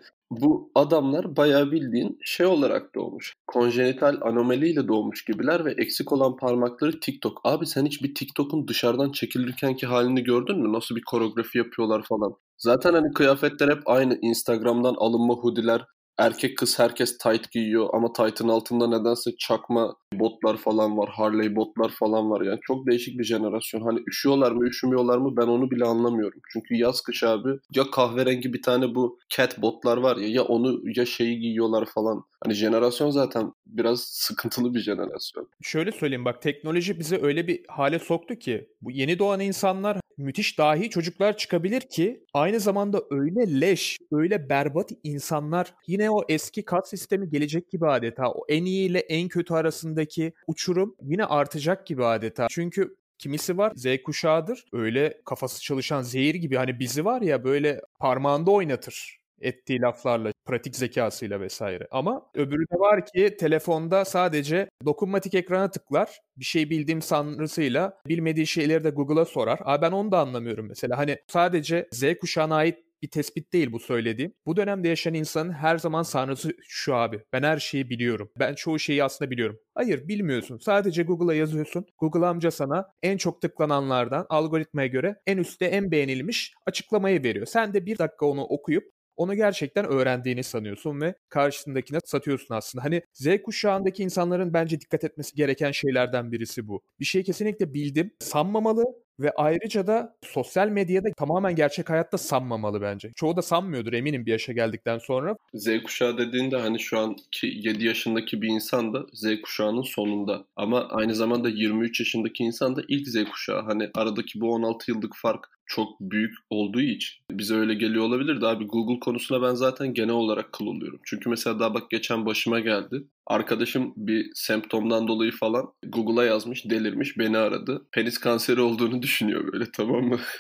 bu 0.41 0.71
adamlar 0.75 1.37
bayağı 1.37 1.71
bildiğin 1.73 2.19
şey 2.25 2.47
olarak 2.47 2.95
doğmuş. 2.95 3.35
Konjenital 3.47 4.19
anomaliyle 4.21 4.89
doğmuş 4.89 5.25
gibiler 5.25 5.65
ve 5.65 5.75
eksik 5.79 6.13
olan 6.13 6.37
parmakları 6.37 7.01
TikTok. 7.01 7.41
Abi 7.45 7.67
sen 7.67 7.87
hiç 7.87 8.03
bir 8.03 8.15
TikTok'un 8.15 8.69
dışarıdan 8.69 9.13
çekilirkenki 9.13 9.87
halini 9.87 10.25
gördün 10.25 10.59
mü? 10.59 10.73
Nasıl 10.73 10.97
bir 10.97 11.03
koreografi 11.07 11.59
yapıyorlar 11.59 12.03
falan. 12.09 12.35
Zaten 12.59 12.93
hani 12.93 13.13
kıyafetler 13.13 13.69
hep 13.69 13.83
aynı. 13.87 14.19
Instagram'dan 14.23 14.95
alınma 14.99 15.35
hoodiler, 15.35 15.85
erkek 16.19 16.59
kız 16.59 16.79
herkes 16.79 17.19
tight 17.19 17.51
giyiyor 17.53 17.89
ama 17.93 18.13
tight'ın 18.13 18.49
altında 18.49 18.87
nedense 18.87 19.31
çakma 19.39 19.97
botlar 20.13 20.57
falan 20.57 20.99
var. 20.99 21.11
Harley 21.13 21.57
botlar 21.57 21.91
falan 21.91 22.31
var 22.31 22.41
yani. 22.41 22.59
Çok 22.63 22.87
değişik 22.87 23.19
bir 23.19 23.25
jenerasyon. 23.25 23.81
Hani 23.81 24.01
üşüyorlar 24.09 24.53
mı 24.53 24.67
üşümüyorlar 24.67 25.19
mı 25.19 25.37
ben 25.37 25.47
onu 25.47 25.71
bile 25.71 25.85
anlamıyorum. 25.85 26.41
Çünkü 26.53 26.75
yaz 26.75 27.01
kış 27.01 27.23
abi 27.23 27.49
ya 27.75 27.91
kahverengi 27.91 28.53
bir 28.53 28.63
tane 28.63 28.95
bu 28.95 29.19
cat 29.29 29.63
botlar 29.63 29.97
var 29.97 30.17
ya 30.17 30.29
ya 30.29 30.43
onu 30.43 30.81
ya 30.97 31.07
şeyi 31.07 31.39
giyiyorlar 31.41 31.85
falan. 31.85 32.25
Hani 32.45 32.55
jenerasyon 32.55 33.11
zaten 33.11 33.53
biraz 33.67 34.01
sıkıntılı 34.01 34.75
bir 34.75 34.81
jenerasyon. 34.81 35.49
Şöyle 35.63 35.93
söyleyeyim 35.93 36.25
bak 36.25 36.43
teknoloji 36.43 36.99
bizi 36.99 37.19
öyle 37.23 37.47
bir 37.47 37.65
hale 37.69 37.99
soktu 37.99 38.35
ki 38.35 38.69
bu 38.83 38.91
yeni 38.91 39.19
doğan 39.19 39.41
insanlar 39.41 40.01
müthiş 40.17 40.59
dahi 40.59 40.91
çocuklar 40.91 41.37
çıkabilir 41.37 41.81
ki 41.81 42.25
aynı 42.35 42.61
zamanda 42.61 43.03
öyle 43.11 43.61
leş, 43.61 43.99
öyle 44.13 44.49
berbat 44.49 44.91
insanlar 45.03 45.75
yine 45.87 46.11
o 46.11 46.25
eski 46.29 46.65
kat 46.65 46.89
sistemi 46.89 47.29
gelecek 47.29 47.71
gibi 47.71 47.87
adeta. 47.87 48.31
O 48.31 48.45
en 48.49 48.65
iyi 48.65 48.91
ile 48.91 48.99
en 48.99 49.29
kötü 49.29 49.55
arasındaki 49.55 50.33
uçurum 50.47 50.97
yine 51.03 51.25
artacak 51.25 51.87
gibi 51.87 52.05
adeta. 52.05 52.47
Çünkü 52.51 52.97
Kimisi 53.19 53.59
var 53.59 53.73
Z 53.77 53.87
kuşağıdır. 54.05 54.65
Öyle 54.73 55.21
kafası 55.25 55.63
çalışan 55.63 56.03
zehir 56.03 56.35
gibi 56.35 56.57
hani 56.57 56.79
bizi 56.79 57.05
var 57.05 57.23
ya 57.23 57.45
böyle 57.45 57.81
parmağında 57.99 58.51
oynatır 58.51 59.22
ettiği 59.43 59.81
laflarla, 59.81 60.33
pratik 60.47 60.77
zekasıyla 60.77 61.41
vesaire. 61.41 61.89
Ama 61.91 62.31
öbürü 62.35 62.63
de 62.63 62.79
var 62.79 63.07
ki 63.07 63.37
telefonda 63.37 64.05
sadece 64.05 64.69
dokunmatik 64.85 65.35
ekrana 65.35 65.71
tıklar. 65.71 66.21
Bir 66.37 66.45
şey 66.45 66.71
bildiğim 66.71 67.03
sanrısıyla 67.03 68.01
bilmediği 68.09 68.47
şeyleri 68.47 68.85
de 68.85 68.91
Google'a 68.91 69.25
sorar. 69.25 69.61
Aa 69.65 69.83
ben 69.83 69.93
onu 69.93 70.13
da 70.13 70.19
anlamıyorum 70.19 70.69
mesela. 70.69 70.99
Hani 70.99 71.19
sadece 71.29 71.89
Z 71.93 72.05
kuşağına 72.21 72.57
ait 72.57 72.79
bir 73.03 73.11
tespit 73.11 73.53
değil 73.53 73.73
bu 73.73 73.79
söylediğim. 73.81 74.35
Bu 74.47 74.57
dönemde 74.57 74.89
yaşayan 74.89 75.15
insanın 75.15 75.53
her 75.53 75.79
zaman 75.79 76.03
sanrısı 76.03 76.53
şu 76.69 76.95
abi. 76.95 77.21
Ben 77.33 77.43
her 77.43 77.59
şeyi 77.59 77.91
biliyorum. 77.91 78.31
Ben 78.39 78.55
çoğu 78.55 78.79
şeyi 78.79 79.05
aslında 79.05 79.31
biliyorum. 79.31 79.59
Hayır 79.75 80.09
bilmiyorsun. 80.09 80.59
Sadece 80.59 81.03
Google'a 81.03 81.35
yazıyorsun. 81.35 81.87
Google 81.99 82.27
amca 82.27 82.51
sana 82.51 82.93
en 83.03 83.17
çok 83.17 83.43
tıklananlardan 83.43 84.27
algoritmaya 84.29 84.87
göre 84.87 85.17
en 85.27 85.39
üstte 85.39 85.65
en 85.65 85.91
beğenilmiş 85.91 86.55
açıklamayı 86.67 87.23
veriyor. 87.23 87.47
Sen 87.47 87.75
de 87.75 87.87
bir 87.87 87.99
dakika 87.99 88.27
onu 88.27 88.43
okuyup 88.43 88.85
onu 89.23 89.35
gerçekten 89.35 89.85
öğrendiğini 89.85 90.45
sanıyorsun 90.45 91.01
ve 91.01 91.15
karşısındakine 91.29 91.99
satıyorsun 92.05 92.55
aslında. 92.55 92.85
Hani 92.85 93.03
Z 93.13 93.27
kuşağındaki 93.45 94.03
insanların 94.03 94.55
bence 94.55 94.81
dikkat 94.81 95.05
etmesi 95.05 95.37
gereken 95.37 95.71
şeylerden 95.73 96.33
birisi 96.33 96.69
bu. 96.69 96.83
Bir 97.01 97.05
şey 97.05 97.23
kesinlikle 97.23 97.75
bildim, 97.75 98.11
sanmamalı 98.19 98.85
ve 99.21 99.31
ayrıca 99.37 99.87
da 99.87 100.17
sosyal 100.23 100.69
medyada 100.69 101.09
tamamen 101.17 101.57
gerçek 101.57 101.91
hayatta 101.91 102.19
sanmamalı 102.19 102.81
bence. 102.81 103.11
Çoğu 103.17 103.37
da 103.37 103.43
sanmıyordur 103.43 103.93
eminim 103.93 104.27
bir 104.27 104.31
yaşa 104.31 104.53
geldikten 104.53 104.99
sonra. 104.99 105.37
Z 105.55 105.83
kuşağı 105.85 106.19
dediğinde 106.19 106.57
hani 106.57 106.81
şu 106.81 106.99
anki 106.99 107.47
7 107.47 107.87
yaşındaki 107.87 108.43
bir 108.43 108.49
insan 108.49 108.95
da 108.95 109.07
Z 109.13 109.27
kuşağının 109.43 109.83
sonunda. 109.83 110.45
Ama 110.57 110.89
aynı 110.89 111.15
zamanda 111.15 111.49
23 111.49 112.01
yaşındaki 112.01 112.45
insan 112.45 112.77
da 112.77 112.83
ilk 112.89 113.09
Z 113.09 113.25
kuşağı. 113.25 113.63
Hani 113.63 113.91
aradaki 113.95 114.41
bu 114.41 114.53
16 114.53 114.91
yıllık 114.91 115.17
fark 115.17 115.49
çok 115.75 116.01
büyük 116.01 116.35
olduğu 116.51 116.81
için 116.81 117.15
bize 117.31 117.55
öyle 117.55 117.75
geliyor 117.75 118.05
olabilir 118.05 118.41
de 118.41 118.47
abi 118.47 118.65
Google 118.65 119.01
konusuna 119.01 119.43
ben 119.43 119.55
zaten 119.55 119.95
genel 119.95 120.15
olarak 120.15 120.53
kıl 120.53 120.67
oluyorum. 120.67 121.01
Çünkü 121.05 121.31
mesela 121.31 121.61
daha 121.61 121.75
bak 121.75 121.91
geçen 121.91 122.27
başıma 122.27 122.61
geldi. 122.61 123.05
Arkadaşım 123.27 123.93
bir 123.97 124.31
semptomdan 124.35 125.09
dolayı 125.09 125.33
falan 125.33 125.73
Google'a 125.87 126.25
yazmış, 126.25 126.71
delirmiş, 126.71 127.19
beni 127.19 127.39
aradı. 127.39 127.87
Penis 127.93 128.19
kanseri 128.19 128.61
olduğunu 128.61 129.03
düşünüyor 129.03 129.53
böyle 129.53 129.65
tamam 129.73 130.05
mı? 130.05 130.21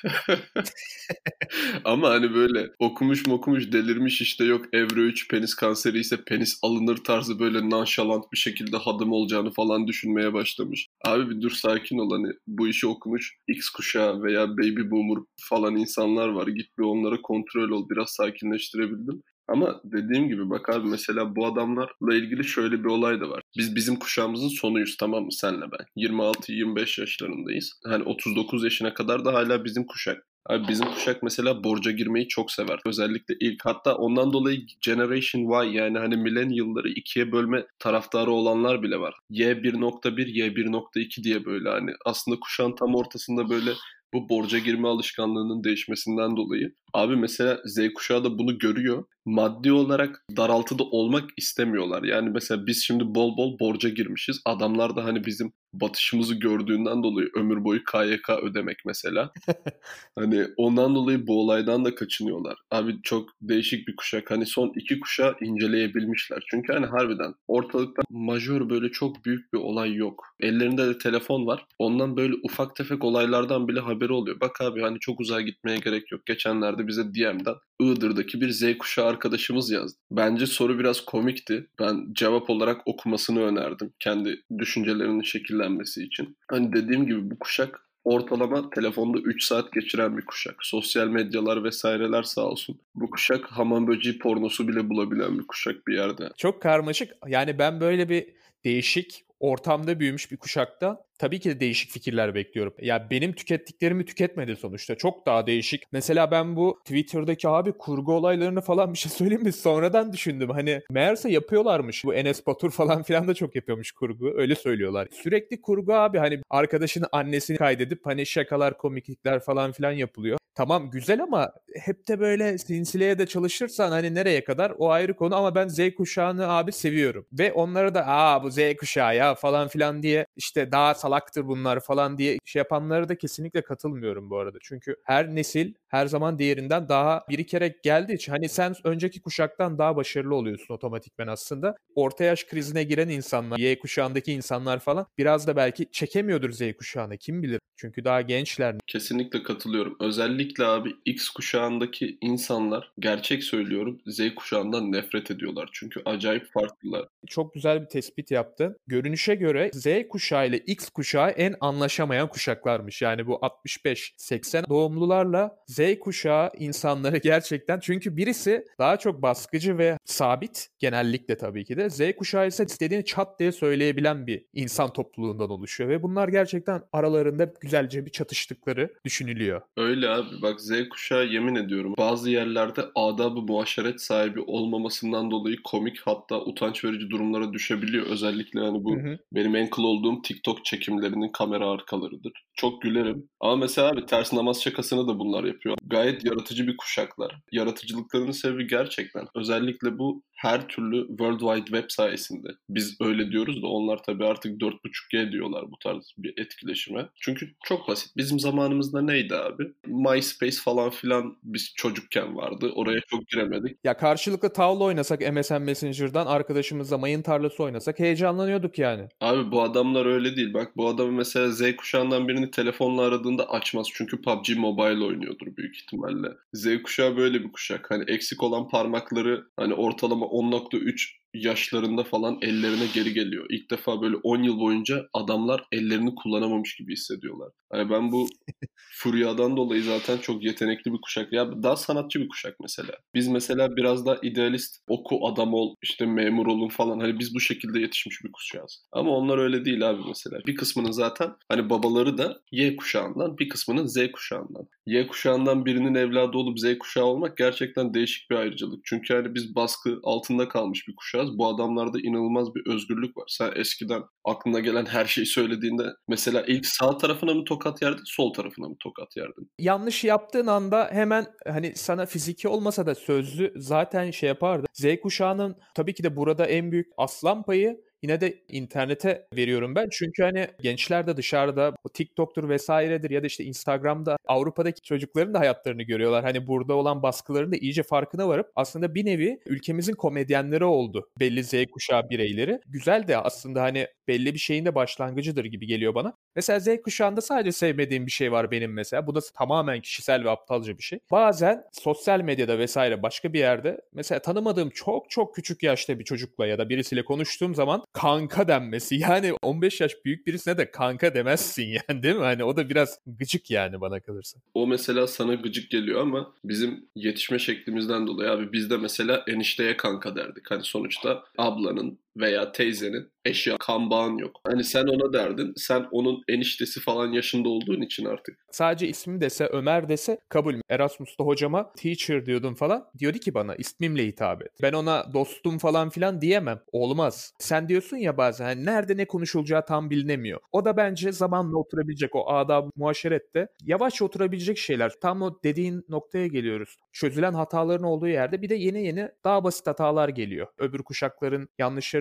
Ama 1.84 2.10
hani 2.10 2.34
böyle 2.34 2.70
okumuş 2.78 3.26
mu 3.26 3.34
okumuş 3.34 3.72
delirmiş 3.72 4.20
işte 4.20 4.44
yok 4.44 4.64
evre 4.72 5.00
3 5.00 5.28
penis 5.28 5.54
kanseri 5.54 5.98
ise 5.98 6.16
penis 6.26 6.58
alınır 6.62 6.96
tarzı 6.96 7.38
böyle 7.38 7.70
nonchalant 7.70 8.24
bir 8.32 8.38
şekilde 8.38 8.76
hadım 8.76 9.12
olacağını 9.12 9.50
falan 9.50 9.86
düşünmeye 9.86 10.32
başlamış. 10.32 10.88
Abi 11.04 11.30
bir 11.30 11.42
dur 11.42 11.50
sakin 11.50 11.98
ol 11.98 12.10
hani 12.10 12.32
bu 12.46 12.68
işi 12.68 12.86
okumuş 12.86 13.36
X 13.48 13.70
kuşağı 13.70 14.22
veya 14.22 14.48
baby 14.48 14.90
boomer 14.90 15.21
falan 15.40 15.76
insanlar 15.76 16.28
var. 16.28 16.46
Git 16.46 16.78
bir 16.78 16.84
onlara 16.84 17.22
kontrol 17.22 17.70
ol 17.70 17.88
biraz 17.90 18.10
sakinleştirebildim. 18.10 19.22
Ama 19.48 19.80
dediğim 19.84 20.28
gibi 20.28 20.50
bak 20.50 20.68
abi 20.68 20.88
mesela 20.88 21.36
bu 21.36 21.46
adamlarla 21.46 22.14
ilgili 22.14 22.44
şöyle 22.44 22.80
bir 22.80 22.88
olay 22.88 23.20
da 23.20 23.30
var. 23.30 23.42
Biz 23.56 23.76
bizim 23.76 23.96
kuşağımızın 23.96 24.48
sonuyuz 24.48 24.96
tamam 24.96 25.24
mı 25.24 25.32
senle 25.32 25.64
ben. 25.72 26.02
26-25 26.02 27.00
yaşlarındayız. 27.00 27.80
Hani 27.84 28.04
39 28.04 28.64
yaşına 28.64 28.94
kadar 28.94 29.24
da 29.24 29.34
hala 29.34 29.64
bizim 29.64 29.86
kuşak. 29.86 30.26
Abi 30.46 30.68
bizim 30.68 30.86
kuşak 30.86 31.22
mesela 31.22 31.64
borca 31.64 31.90
girmeyi 31.90 32.28
çok 32.28 32.50
sever. 32.50 32.80
Özellikle 32.86 33.34
ilk 33.40 33.64
hatta 33.64 33.94
ondan 33.94 34.32
dolayı 34.32 34.66
Generation 34.80 35.64
Y 35.64 35.72
yani 35.72 35.98
hani 35.98 36.16
millennial'ları 36.16 36.88
ikiye 36.88 37.32
bölme 37.32 37.66
taraftarı 37.78 38.30
olanlar 38.30 38.82
bile 38.82 39.00
var. 39.00 39.14
Y 39.30 39.52
1.1, 39.52 40.30
Y 40.30 40.46
1.2 40.46 41.24
diye 41.24 41.44
böyle 41.44 41.68
hani 41.68 41.90
aslında 42.04 42.40
kuşağın 42.40 42.74
tam 42.74 42.94
ortasında 42.94 43.48
böyle 43.48 43.70
bu 44.14 44.28
borca 44.28 44.58
girme 44.58 44.88
alışkanlığının 44.88 45.64
değişmesinden 45.64 46.36
dolayı. 46.36 46.74
Abi 46.94 47.16
mesela 47.16 47.60
Z 47.64 47.78
kuşağı 47.94 48.24
da 48.24 48.38
bunu 48.38 48.58
görüyor. 48.58 49.04
Maddi 49.24 49.72
olarak 49.72 50.24
daraltıda 50.36 50.82
olmak 50.82 51.30
istemiyorlar. 51.36 52.02
Yani 52.02 52.30
mesela 52.30 52.66
biz 52.66 52.82
şimdi 52.82 53.14
bol 53.14 53.36
bol 53.36 53.58
borca 53.58 53.88
girmişiz. 53.88 54.40
Adamlar 54.44 54.96
da 54.96 55.04
hani 55.04 55.24
bizim 55.26 55.52
batışımızı 55.74 56.34
gördüğünden 56.34 57.02
dolayı 57.02 57.30
ömür 57.34 57.64
boyu 57.64 57.84
KYK 57.84 58.30
ödemek 58.30 58.76
mesela. 58.86 59.32
hani 60.18 60.46
ondan 60.56 60.94
dolayı 60.94 61.26
bu 61.26 61.40
olaydan 61.40 61.84
da 61.84 61.94
kaçınıyorlar. 61.94 62.58
Abi 62.70 63.02
çok 63.02 63.28
değişik 63.40 63.88
bir 63.88 63.96
kuşak. 63.96 64.30
Hani 64.30 64.46
son 64.46 64.72
iki 64.76 65.00
kuşağı 65.00 65.36
inceleyebilmişler. 65.40 66.44
Çünkü 66.50 66.72
hani 66.72 66.86
harbiden 66.86 67.34
ortalıkta 67.48 68.02
majör 68.10 68.70
böyle 68.70 68.88
çok 68.88 69.24
büyük 69.24 69.52
bir 69.52 69.58
olay 69.58 69.94
yok. 69.94 70.24
Ellerinde 70.40 70.86
de 70.86 70.98
telefon 70.98 71.46
var. 71.46 71.66
Ondan 71.78 72.16
böyle 72.16 72.34
ufak 72.44 72.76
tefek 72.76 73.04
olaylardan 73.04 73.68
bile 73.68 73.80
haberi 74.02 74.12
oluyor. 74.12 74.40
Bak 74.40 74.60
abi 74.60 74.80
hani 74.80 74.98
çok 75.00 75.20
uzağa 75.20 75.40
gitmeye 75.40 75.78
gerek 75.78 76.12
yok. 76.12 76.26
Geçenlerde 76.26 76.88
bize 76.88 77.02
DM'den 77.14 77.54
Iğdır'daki 77.80 78.40
bir 78.40 78.50
Z 78.50 78.78
kuşağı 78.78 79.06
arkadaşımız 79.06 79.70
yazdı. 79.70 79.98
Bence 80.10 80.46
soru 80.46 80.78
biraz 80.78 81.04
komikti. 81.04 81.66
Ben 81.80 82.06
cevap 82.12 82.50
olarak 82.50 82.80
okumasını 82.86 83.42
önerdim. 83.42 83.92
Kendi 84.00 84.42
düşüncelerinin 84.58 85.22
şekillenmesi 85.22 86.04
için. 86.04 86.36
Hani 86.50 86.72
dediğim 86.72 87.06
gibi 87.06 87.30
bu 87.30 87.38
kuşak 87.38 87.80
ortalama 88.04 88.70
telefonda 88.70 89.18
3 89.18 89.44
saat 89.44 89.72
geçiren 89.72 90.16
bir 90.16 90.24
kuşak. 90.24 90.54
Sosyal 90.60 91.06
medyalar 91.06 91.64
vesaireler 91.64 92.22
sağ 92.22 92.42
olsun. 92.42 92.80
Bu 92.94 93.10
kuşak 93.10 93.44
hamam 93.44 93.86
böceği 93.86 94.18
pornosu 94.18 94.68
bile 94.68 94.88
bulabilen 94.90 95.38
bir 95.38 95.46
kuşak 95.46 95.86
bir 95.86 95.94
yerde. 95.94 96.28
Çok 96.36 96.62
karmaşık. 96.62 97.12
Yani 97.26 97.58
ben 97.58 97.80
böyle 97.80 98.08
bir 98.08 98.26
değişik 98.64 99.24
ortamda 99.42 100.00
büyümüş 100.00 100.30
bir 100.32 100.36
kuşakta 100.36 101.04
tabii 101.18 101.40
ki 101.40 101.50
de 101.50 101.60
değişik 101.60 101.90
fikirler 101.90 102.34
bekliyorum. 102.34 102.74
Ya 102.80 103.10
benim 103.10 103.32
tükettiklerimi 103.32 104.04
tüketmedi 104.04 104.56
sonuçta. 104.56 104.94
Çok 104.94 105.26
daha 105.26 105.46
değişik. 105.46 105.82
Mesela 105.92 106.30
ben 106.30 106.56
bu 106.56 106.78
Twitter'daki 106.84 107.48
abi 107.48 107.72
kurgu 107.72 108.14
olaylarını 108.14 108.60
falan 108.60 108.92
bir 108.92 108.98
şey 108.98 109.12
söyleyeyim 109.12 109.42
mi? 109.42 109.52
Sonradan 109.52 110.12
düşündüm. 110.12 110.50
Hani 110.50 110.82
meğerse 110.90 111.30
yapıyorlarmış. 111.30 112.04
Bu 112.04 112.14
Enes 112.14 112.46
Batur 112.46 112.70
falan 112.70 113.02
filan 113.02 113.28
da 113.28 113.34
çok 113.34 113.54
yapıyormuş 113.56 113.92
kurgu. 113.92 114.32
Öyle 114.36 114.54
söylüyorlar. 114.54 115.08
Sürekli 115.22 115.60
kurgu 115.60 115.94
abi 115.94 116.18
hani 116.18 116.40
arkadaşının 116.50 117.08
annesini 117.12 117.56
kaydedip 117.56 118.06
hani 118.06 118.26
şakalar, 118.26 118.78
komiklikler 118.78 119.40
falan 119.40 119.72
filan 119.72 119.92
yapılıyor. 119.92 120.38
Tamam 120.54 120.90
güzel 120.90 121.22
ama 121.22 121.52
hep 121.84 122.08
de 122.08 122.20
böyle 122.20 122.58
sinsiliğe 122.58 123.18
de 123.18 123.26
çalışırsan 123.26 123.90
hani 123.90 124.14
nereye 124.14 124.44
kadar 124.44 124.72
o 124.78 124.90
ayrı 124.90 125.16
konu 125.16 125.36
ama 125.36 125.54
ben 125.54 125.68
Z 125.68 125.80
kuşağını 125.96 126.48
abi 126.48 126.72
seviyorum. 126.72 127.26
Ve 127.32 127.52
onlara 127.52 127.94
da 127.94 128.06
aa 128.06 128.42
bu 128.42 128.50
Z 128.50 128.58
kuşağı 128.80 129.16
ya 129.16 129.34
falan 129.34 129.68
filan 129.68 130.02
diye 130.02 130.26
işte 130.36 130.72
daha 130.72 130.94
salaktır 130.94 131.46
bunlar 131.46 131.80
falan 131.80 132.18
diye 132.18 132.38
şey 132.44 132.60
yapanlara 132.60 133.08
da 133.08 133.18
kesinlikle 133.18 133.62
katılmıyorum 133.62 134.30
bu 134.30 134.38
arada. 134.38 134.58
Çünkü 134.62 134.96
her 135.04 135.34
nesil 135.34 135.74
her 135.88 136.06
zaman 136.06 136.38
diğerinden 136.38 136.88
daha 136.88 137.22
birikerek 137.28 137.82
geldiği 137.82 138.14
için 138.14 138.32
hani 138.32 138.48
sen 138.48 138.74
önceki 138.84 139.22
kuşaktan 139.22 139.78
daha 139.78 139.96
başarılı 139.96 140.34
oluyorsun 140.34 140.74
otomatikmen 140.74 141.26
aslında. 141.26 141.76
Orta 141.94 142.24
yaş 142.24 142.44
krizine 142.44 142.84
giren 142.84 143.08
insanlar, 143.08 143.58
Y 143.58 143.78
kuşağındaki 143.78 144.32
insanlar 144.32 144.78
falan 144.78 145.06
biraz 145.18 145.46
da 145.46 145.56
belki 145.56 145.88
çekemiyordur 145.92 146.52
Z 146.52 146.62
kuşağına 146.78 147.16
kim 147.16 147.42
bilir. 147.42 147.60
Çünkü 147.76 148.04
daha 148.04 148.20
gençler. 148.20 148.76
Kesinlikle 148.86 149.42
katılıyorum. 149.42 149.96
Özellikle 150.00 150.64
abi 150.64 150.90
X 151.04 151.28
kuşağındaki 151.28 152.18
insanlar 152.20 152.92
gerçek 152.98 153.44
söylüyorum 153.44 154.00
Z 154.06 154.34
kuşağından 154.36 154.92
nefret 154.92 155.30
ediyorlar. 155.30 155.68
Çünkü 155.72 156.02
acayip 156.04 156.52
farklılar. 156.52 157.08
Çok 157.26 157.54
güzel 157.54 157.82
bir 157.82 157.86
tespit 157.86 158.30
yaptın. 158.30 158.76
Görünüşe 158.86 159.34
göre 159.34 159.70
Z 159.74 159.86
kuşağı 160.08 160.21
kuşağı 160.22 160.48
ile 160.48 160.58
X 160.58 160.88
kuşağı 160.88 161.30
en 161.30 161.54
anlaşamayan 161.60 162.28
kuşaklarmış. 162.28 163.02
Yani 163.02 163.26
bu 163.26 163.32
65-80 163.32 164.68
doğumlularla 164.68 165.56
Z 165.66 165.80
kuşağı 166.00 166.50
insanları 166.58 167.18
gerçekten 167.22 167.80
çünkü 167.80 168.16
birisi 168.16 168.64
daha 168.78 168.96
çok 168.96 169.22
baskıcı 169.22 169.78
ve 169.78 169.98
sabit 170.04 170.68
genellikle 170.78 171.36
tabii 171.36 171.64
ki 171.64 171.76
de. 171.76 171.90
Z 171.90 172.00
kuşağı 172.16 172.46
ise 172.46 172.64
istediğini 172.64 173.04
çat 173.04 173.40
diye 173.40 173.52
söyleyebilen 173.52 174.26
bir 174.26 174.44
insan 174.52 174.92
topluluğundan 174.92 175.50
oluşuyor 175.50 175.90
ve 175.90 176.02
bunlar 176.02 176.28
gerçekten 176.28 176.82
aralarında 176.92 177.52
güzelce 177.60 178.06
bir 178.06 178.10
çatıştıkları 178.10 178.92
düşünülüyor. 179.04 179.60
Öyle 179.76 180.08
abi 180.08 180.42
bak 180.42 180.60
Z 180.60 180.88
kuşağı 180.90 181.26
yemin 181.26 181.54
ediyorum 181.54 181.94
bazı 181.98 182.30
yerlerde 182.30 182.82
adab-ı 182.94 183.42
muaşeret 183.42 184.00
sahibi 184.00 184.40
olmamasından 184.40 185.30
dolayı 185.30 185.56
komik 185.64 186.00
hatta 186.00 186.40
utanç 186.40 186.84
verici 186.84 187.10
durumlara 187.10 187.52
düşebiliyor. 187.52 188.06
Özellikle 188.06 188.60
hani 188.60 188.84
bu 188.84 188.96
hı 188.96 189.00
hı. 189.00 189.18
benim 189.32 189.56
en 189.56 189.70
kıl 189.70 189.84
olduğum 189.84 190.11
TikTok 190.20 190.64
çekimlerinin 190.64 191.32
kamera 191.32 191.70
arkalarıdır. 191.70 192.32
Çok 192.54 192.82
gülerim. 192.82 193.28
Ama 193.40 193.56
mesela 193.56 193.88
abi 193.88 194.06
ters 194.06 194.32
namaz 194.32 194.62
şakasını 194.62 195.08
da 195.08 195.18
bunlar 195.18 195.44
yapıyor. 195.44 195.76
Gayet 195.86 196.24
yaratıcı 196.24 196.66
bir 196.66 196.76
kuşaklar. 196.76 197.40
Yaratıcılıklarının 197.52 198.32
sebebi 198.32 198.66
gerçekten. 198.66 199.26
Özellikle 199.34 199.98
bu 199.98 200.22
her 200.42 200.68
türlü 200.68 201.06
World 201.08 201.40
Wide 201.40 201.76
Web 201.76 201.84
sayesinde. 201.88 202.48
Biz 202.68 202.96
öyle 203.00 203.30
diyoruz 203.30 203.62
da 203.62 203.66
onlar 203.66 204.02
tabii 204.02 204.24
artık 204.24 204.60
4.5G 204.60 205.32
diyorlar 205.32 205.64
bu 205.70 205.78
tarz 205.82 206.14
bir 206.18 206.34
etkileşime. 206.36 207.08
Çünkü 207.20 207.46
çok 207.64 207.88
basit. 207.88 208.16
Bizim 208.16 208.40
zamanımızda 208.40 209.02
neydi 209.02 209.34
abi? 209.36 209.64
MySpace 209.86 210.56
falan 210.56 210.90
filan 210.90 211.36
biz 211.42 211.72
çocukken 211.76 212.36
vardı. 212.36 212.72
Oraya 212.74 213.00
çok 213.10 213.28
giremedik. 213.28 213.78
Ya 213.84 213.96
karşılıklı 213.96 214.52
tavla 214.52 214.84
oynasak 214.84 215.32
MSN 215.32 215.62
Messenger'dan 215.62 216.26
arkadaşımızla 216.26 216.98
mayın 216.98 217.22
tarlası 217.22 217.62
oynasak 217.62 217.98
heyecanlanıyorduk 217.98 218.78
yani. 218.78 219.08
Abi 219.20 219.52
bu 219.52 219.62
adamlar 219.62 220.01
öyle 220.06 220.36
değil. 220.36 220.54
Bak 220.54 220.76
bu 220.76 220.88
adamı 220.88 221.12
mesela 221.12 221.50
Z 221.50 221.76
kuşağından 221.76 222.28
birini 222.28 222.50
telefonla 222.50 223.02
aradığında 223.02 223.50
açmaz. 223.50 223.86
Çünkü 223.94 224.22
PUBG 224.22 224.56
Mobile 224.56 225.04
oynuyordur 225.04 225.56
büyük 225.56 225.76
ihtimalle. 225.76 226.28
Z 226.52 226.82
kuşağı 226.82 227.16
böyle 227.16 227.44
bir 227.44 227.52
kuşak. 227.52 227.90
Hani 227.90 228.04
eksik 228.06 228.42
olan 228.42 228.68
parmakları 228.68 229.46
hani 229.56 229.74
ortalama 229.74 230.26
10.3 230.26 231.21
yaşlarında 231.34 232.04
falan 232.04 232.38
ellerine 232.42 232.86
geri 232.94 233.12
geliyor. 233.12 233.46
İlk 233.50 233.70
defa 233.70 234.02
böyle 234.02 234.16
10 234.16 234.42
yıl 234.42 234.58
boyunca 234.60 235.08
adamlar 235.12 235.64
ellerini 235.72 236.14
kullanamamış 236.14 236.76
gibi 236.76 236.92
hissediyorlar. 236.92 237.52
Hani 237.72 237.90
ben 237.90 238.12
bu 238.12 238.28
Furya'dan 238.94 239.56
dolayı 239.56 239.82
zaten 239.82 240.18
çok 240.18 240.44
yetenekli 240.44 240.92
bir 240.92 241.00
kuşak. 241.00 241.32
Ya 241.32 241.62
daha 241.62 241.76
sanatçı 241.76 242.20
bir 242.20 242.28
kuşak 242.28 242.56
mesela. 242.60 242.92
Biz 243.14 243.28
mesela 243.28 243.76
biraz 243.76 244.06
daha 244.06 244.16
idealist, 244.22 244.82
oku 244.88 245.26
adam 245.26 245.54
ol, 245.54 245.74
işte 245.82 246.06
memur 246.06 246.46
olun 246.46 246.68
falan. 246.68 247.00
Hani 247.00 247.18
biz 247.18 247.34
bu 247.34 247.40
şekilde 247.40 247.80
yetişmiş 247.80 248.24
bir 248.24 248.32
kuşağız. 248.32 248.86
Ama 248.92 249.10
onlar 249.10 249.38
öyle 249.38 249.64
değil 249.64 249.90
abi 249.90 250.02
mesela. 250.08 250.38
Bir 250.46 250.54
kısmının 250.54 250.90
zaten 250.90 251.32
hani 251.48 251.70
babaları 251.70 252.18
da 252.18 252.40
Y 252.52 252.76
kuşağından, 252.76 253.38
bir 253.38 253.48
kısmının 253.48 253.86
Z 253.86 254.12
kuşağından. 254.12 254.68
Y 254.86 255.06
kuşağından 255.06 255.66
birinin 255.66 255.94
evladı 255.94 256.38
olup 256.38 256.58
Z 256.58 256.78
kuşağı 256.78 257.04
olmak 257.04 257.36
gerçekten 257.36 257.94
değişik 257.94 258.30
bir 258.30 258.36
ayrıcalık. 258.36 258.80
Çünkü 258.84 259.14
hani 259.14 259.34
biz 259.34 259.54
baskı 259.54 260.00
altında 260.02 260.48
kalmış 260.48 260.88
bir 260.88 260.94
kuşağız. 260.96 261.21
Bu 261.38 261.46
adamlarda 261.46 261.98
inanılmaz 262.02 262.54
bir 262.54 262.72
özgürlük 262.72 263.16
var. 263.16 263.24
Sen 263.28 263.52
eskiden 263.56 264.02
aklına 264.24 264.60
gelen 264.60 264.86
her 264.86 265.04
şeyi 265.04 265.26
söylediğinde 265.26 265.82
mesela 266.08 266.44
ilk 266.46 266.66
sağ 266.66 266.96
tarafına 266.96 267.34
mı 267.34 267.44
tokat 267.44 267.82
yerdin, 267.82 268.02
sol 268.04 268.32
tarafına 268.32 268.68
mı 268.68 268.76
tokat 268.80 269.16
yerdin? 269.16 269.50
Yanlış 269.58 270.04
yaptığın 270.04 270.46
anda 270.46 270.88
hemen 270.92 271.26
hani 271.46 271.72
sana 271.76 272.06
fiziki 272.06 272.48
olmasa 272.48 272.86
da 272.86 272.94
sözlü 272.94 273.52
zaten 273.56 274.10
şey 274.10 274.28
yapardı. 274.28 274.66
Z 274.72 274.84
kuşağının 275.02 275.56
tabii 275.74 275.94
ki 275.94 276.02
de 276.02 276.16
burada 276.16 276.46
en 276.46 276.72
büyük 276.72 276.86
aslan 276.96 277.42
payı 277.42 277.76
Yine 278.02 278.20
de 278.20 278.42
internete 278.48 279.26
veriyorum 279.36 279.74
ben. 279.74 279.88
Çünkü 279.92 280.22
hani 280.22 280.46
gençler 280.60 281.06
de 281.06 281.16
dışarıda 281.16 281.74
TikTok'tur 281.94 282.48
vesairedir 282.48 283.10
ya 283.10 283.22
da 283.22 283.26
işte 283.26 283.44
Instagram'da 283.44 284.16
Avrupa'daki 284.26 284.82
çocukların 284.82 285.34
da 285.34 285.40
hayatlarını 285.40 285.82
görüyorlar. 285.82 286.24
Hani 286.24 286.46
burada 286.46 286.74
olan 286.74 287.02
baskıların 287.02 287.52
da 287.52 287.56
iyice 287.56 287.82
farkına 287.82 288.28
varıp 288.28 288.52
aslında 288.56 288.94
bir 288.94 289.04
nevi 289.04 289.40
ülkemizin 289.46 289.94
komedyenleri 289.94 290.64
oldu. 290.64 291.08
Belli 291.20 291.44
Z 291.44 291.54
kuşağı 291.72 292.10
bireyleri. 292.10 292.60
Güzel 292.66 293.08
de 293.08 293.16
aslında 293.16 293.62
hani 293.62 293.86
belli 294.08 294.34
bir 294.34 294.38
şeyin 294.38 294.64
de 294.64 294.74
başlangıcıdır 294.74 295.44
gibi 295.44 295.66
geliyor 295.66 295.94
bana. 295.94 296.12
Mesela 296.36 296.60
Z 296.60 296.82
kuşağında 296.84 297.20
sadece 297.20 297.52
sevmediğim 297.52 298.06
bir 298.06 298.10
şey 298.10 298.32
var 298.32 298.50
benim 298.50 298.72
mesela. 298.72 299.06
Bu 299.06 299.14
da 299.14 299.20
tamamen 299.34 299.80
kişisel 299.80 300.24
ve 300.24 300.30
aptalca 300.30 300.78
bir 300.78 300.82
şey. 300.82 300.98
Bazen 301.10 301.64
sosyal 301.72 302.20
medyada 302.20 302.58
vesaire 302.58 303.02
başka 303.02 303.32
bir 303.32 303.38
yerde 303.38 303.80
mesela 303.94 304.22
tanımadığım 304.22 304.70
çok 304.70 305.10
çok 305.10 305.34
küçük 305.34 305.62
yaşta 305.62 305.98
bir 305.98 306.04
çocukla 306.04 306.46
ya 306.46 306.58
da 306.58 306.68
birisiyle 306.68 307.04
konuştuğum 307.04 307.54
zaman 307.54 307.84
kanka 307.92 308.48
denmesi. 308.48 309.02
Yani 309.12 309.32
15 309.42 309.80
yaş 309.80 309.92
büyük 310.04 310.26
birisine 310.26 310.58
de 310.58 310.70
kanka 310.70 311.14
demezsin 311.14 311.62
yani 311.88 312.02
değil 312.02 312.16
mi? 312.16 312.22
Hani 312.22 312.44
o 312.44 312.56
da 312.56 312.70
biraz 312.70 312.98
gıcık 313.06 313.50
yani 313.50 313.80
bana 313.80 314.00
kalırsa. 314.00 314.38
O 314.54 314.66
mesela 314.66 315.06
sana 315.06 315.34
gıcık 315.34 315.70
geliyor 315.70 316.00
ama 316.00 316.32
bizim 316.44 316.88
yetişme 316.96 317.38
şeklimizden 317.38 318.06
dolayı 318.06 318.30
abi 318.30 318.52
biz 318.52 318.70
de 318.70 318.76
mesela 318.76 319.24
enişteye 319.28 319.76
kanka 319.76 320.16
derdik. 320.16 320.50
Hani 320.50 320.64
sonuçta 320.64 321.24
ablanın 321.38 321.98
veya 322.16 322.52
teyzenin 322.52 323.12
eşya 323.24 323.56
kan 323.56 324.18
yok. 324.18 324.40
Hani 324.46 324.64
sen 324.64 324.86
ona 324.86 325.12
derdin. 325.12 325.52
Sen 325.56 325.86
onun 325.90 326.22
eniştesi 326.28 326.80
falan 326.80 327.12
yaşında 327.12 327.48
olduğun 327.48 327.80
için 327.80 328.04
artık. 328.04 328.38
Sadece 328.50 328.88
ismi 328.88 329.20
dese 329.20 329.46
Ömer 329.46 329.88
dese 329.88 330.18
kabul. 330.28 330.54
Erasmus'ta 330.68 331.24
hocama 331.24 331.72
teacher 331.72 332.26
diyordum 332.26 332.54
falan. 332.54 332.84
Diyordu 332.98 333.18
ki 333.18 333.34
bana 333.34 333.54
ismimle 333.54 334.06
hitap 334.06 334.42
et. 334.42 334.50
Ben 334.62 334.72
ona 334.72 335.12
dostum 335.14 335.58
falan 335.58 335.90
filan 335.90 336.20
diyemem. 336.20 336.60
Olmaz. 336.72 337.32
Sen 337.38 337.68
diyorsun 337.68 337.96
ya 337.96 338.16
bazen 338.16 338.44
hani 338.44 338.64
nerede 338.64 338.96
ne 338.96 339.04
konuşulacağı 339.04 339.66
tam 339.66 339.90
bilinemiyor. 339.90 340.40
O 340.52 340.64
da 340.64 340.76
bence 340.76 341.12
zamanla 341.12 341.58
oturabilecek 341.58 342.14
o 342.14 342.28
adab 342.28 342.70
muaşerette 342.76 343.48
yavaş 343.64 344.02
oturabilecek 344.02 344.58
şeyler. 344.58 344.92
Tam 345.00 345.22
o 345.22 345.42
dediğin 345.44 345.84
noktaya 345.88 346.26
geliyoruz. 346.26 346.76
Çözülen 346.92 347.32
hataların 347.32 347.84
olduğu 347.84 348.08
yerde 348.08 348.42
bir 348.42 348.48
de 348.48 348.54
yeni 348.54 348.86
yeni 348.86 349.08
daha 349.24 349.44
basit 349.44 349.66
hatalar 349.66 350.08
geliyor. 350.08 350.46
Öbür 350.58 350.82
kuşakların 350.82 351.48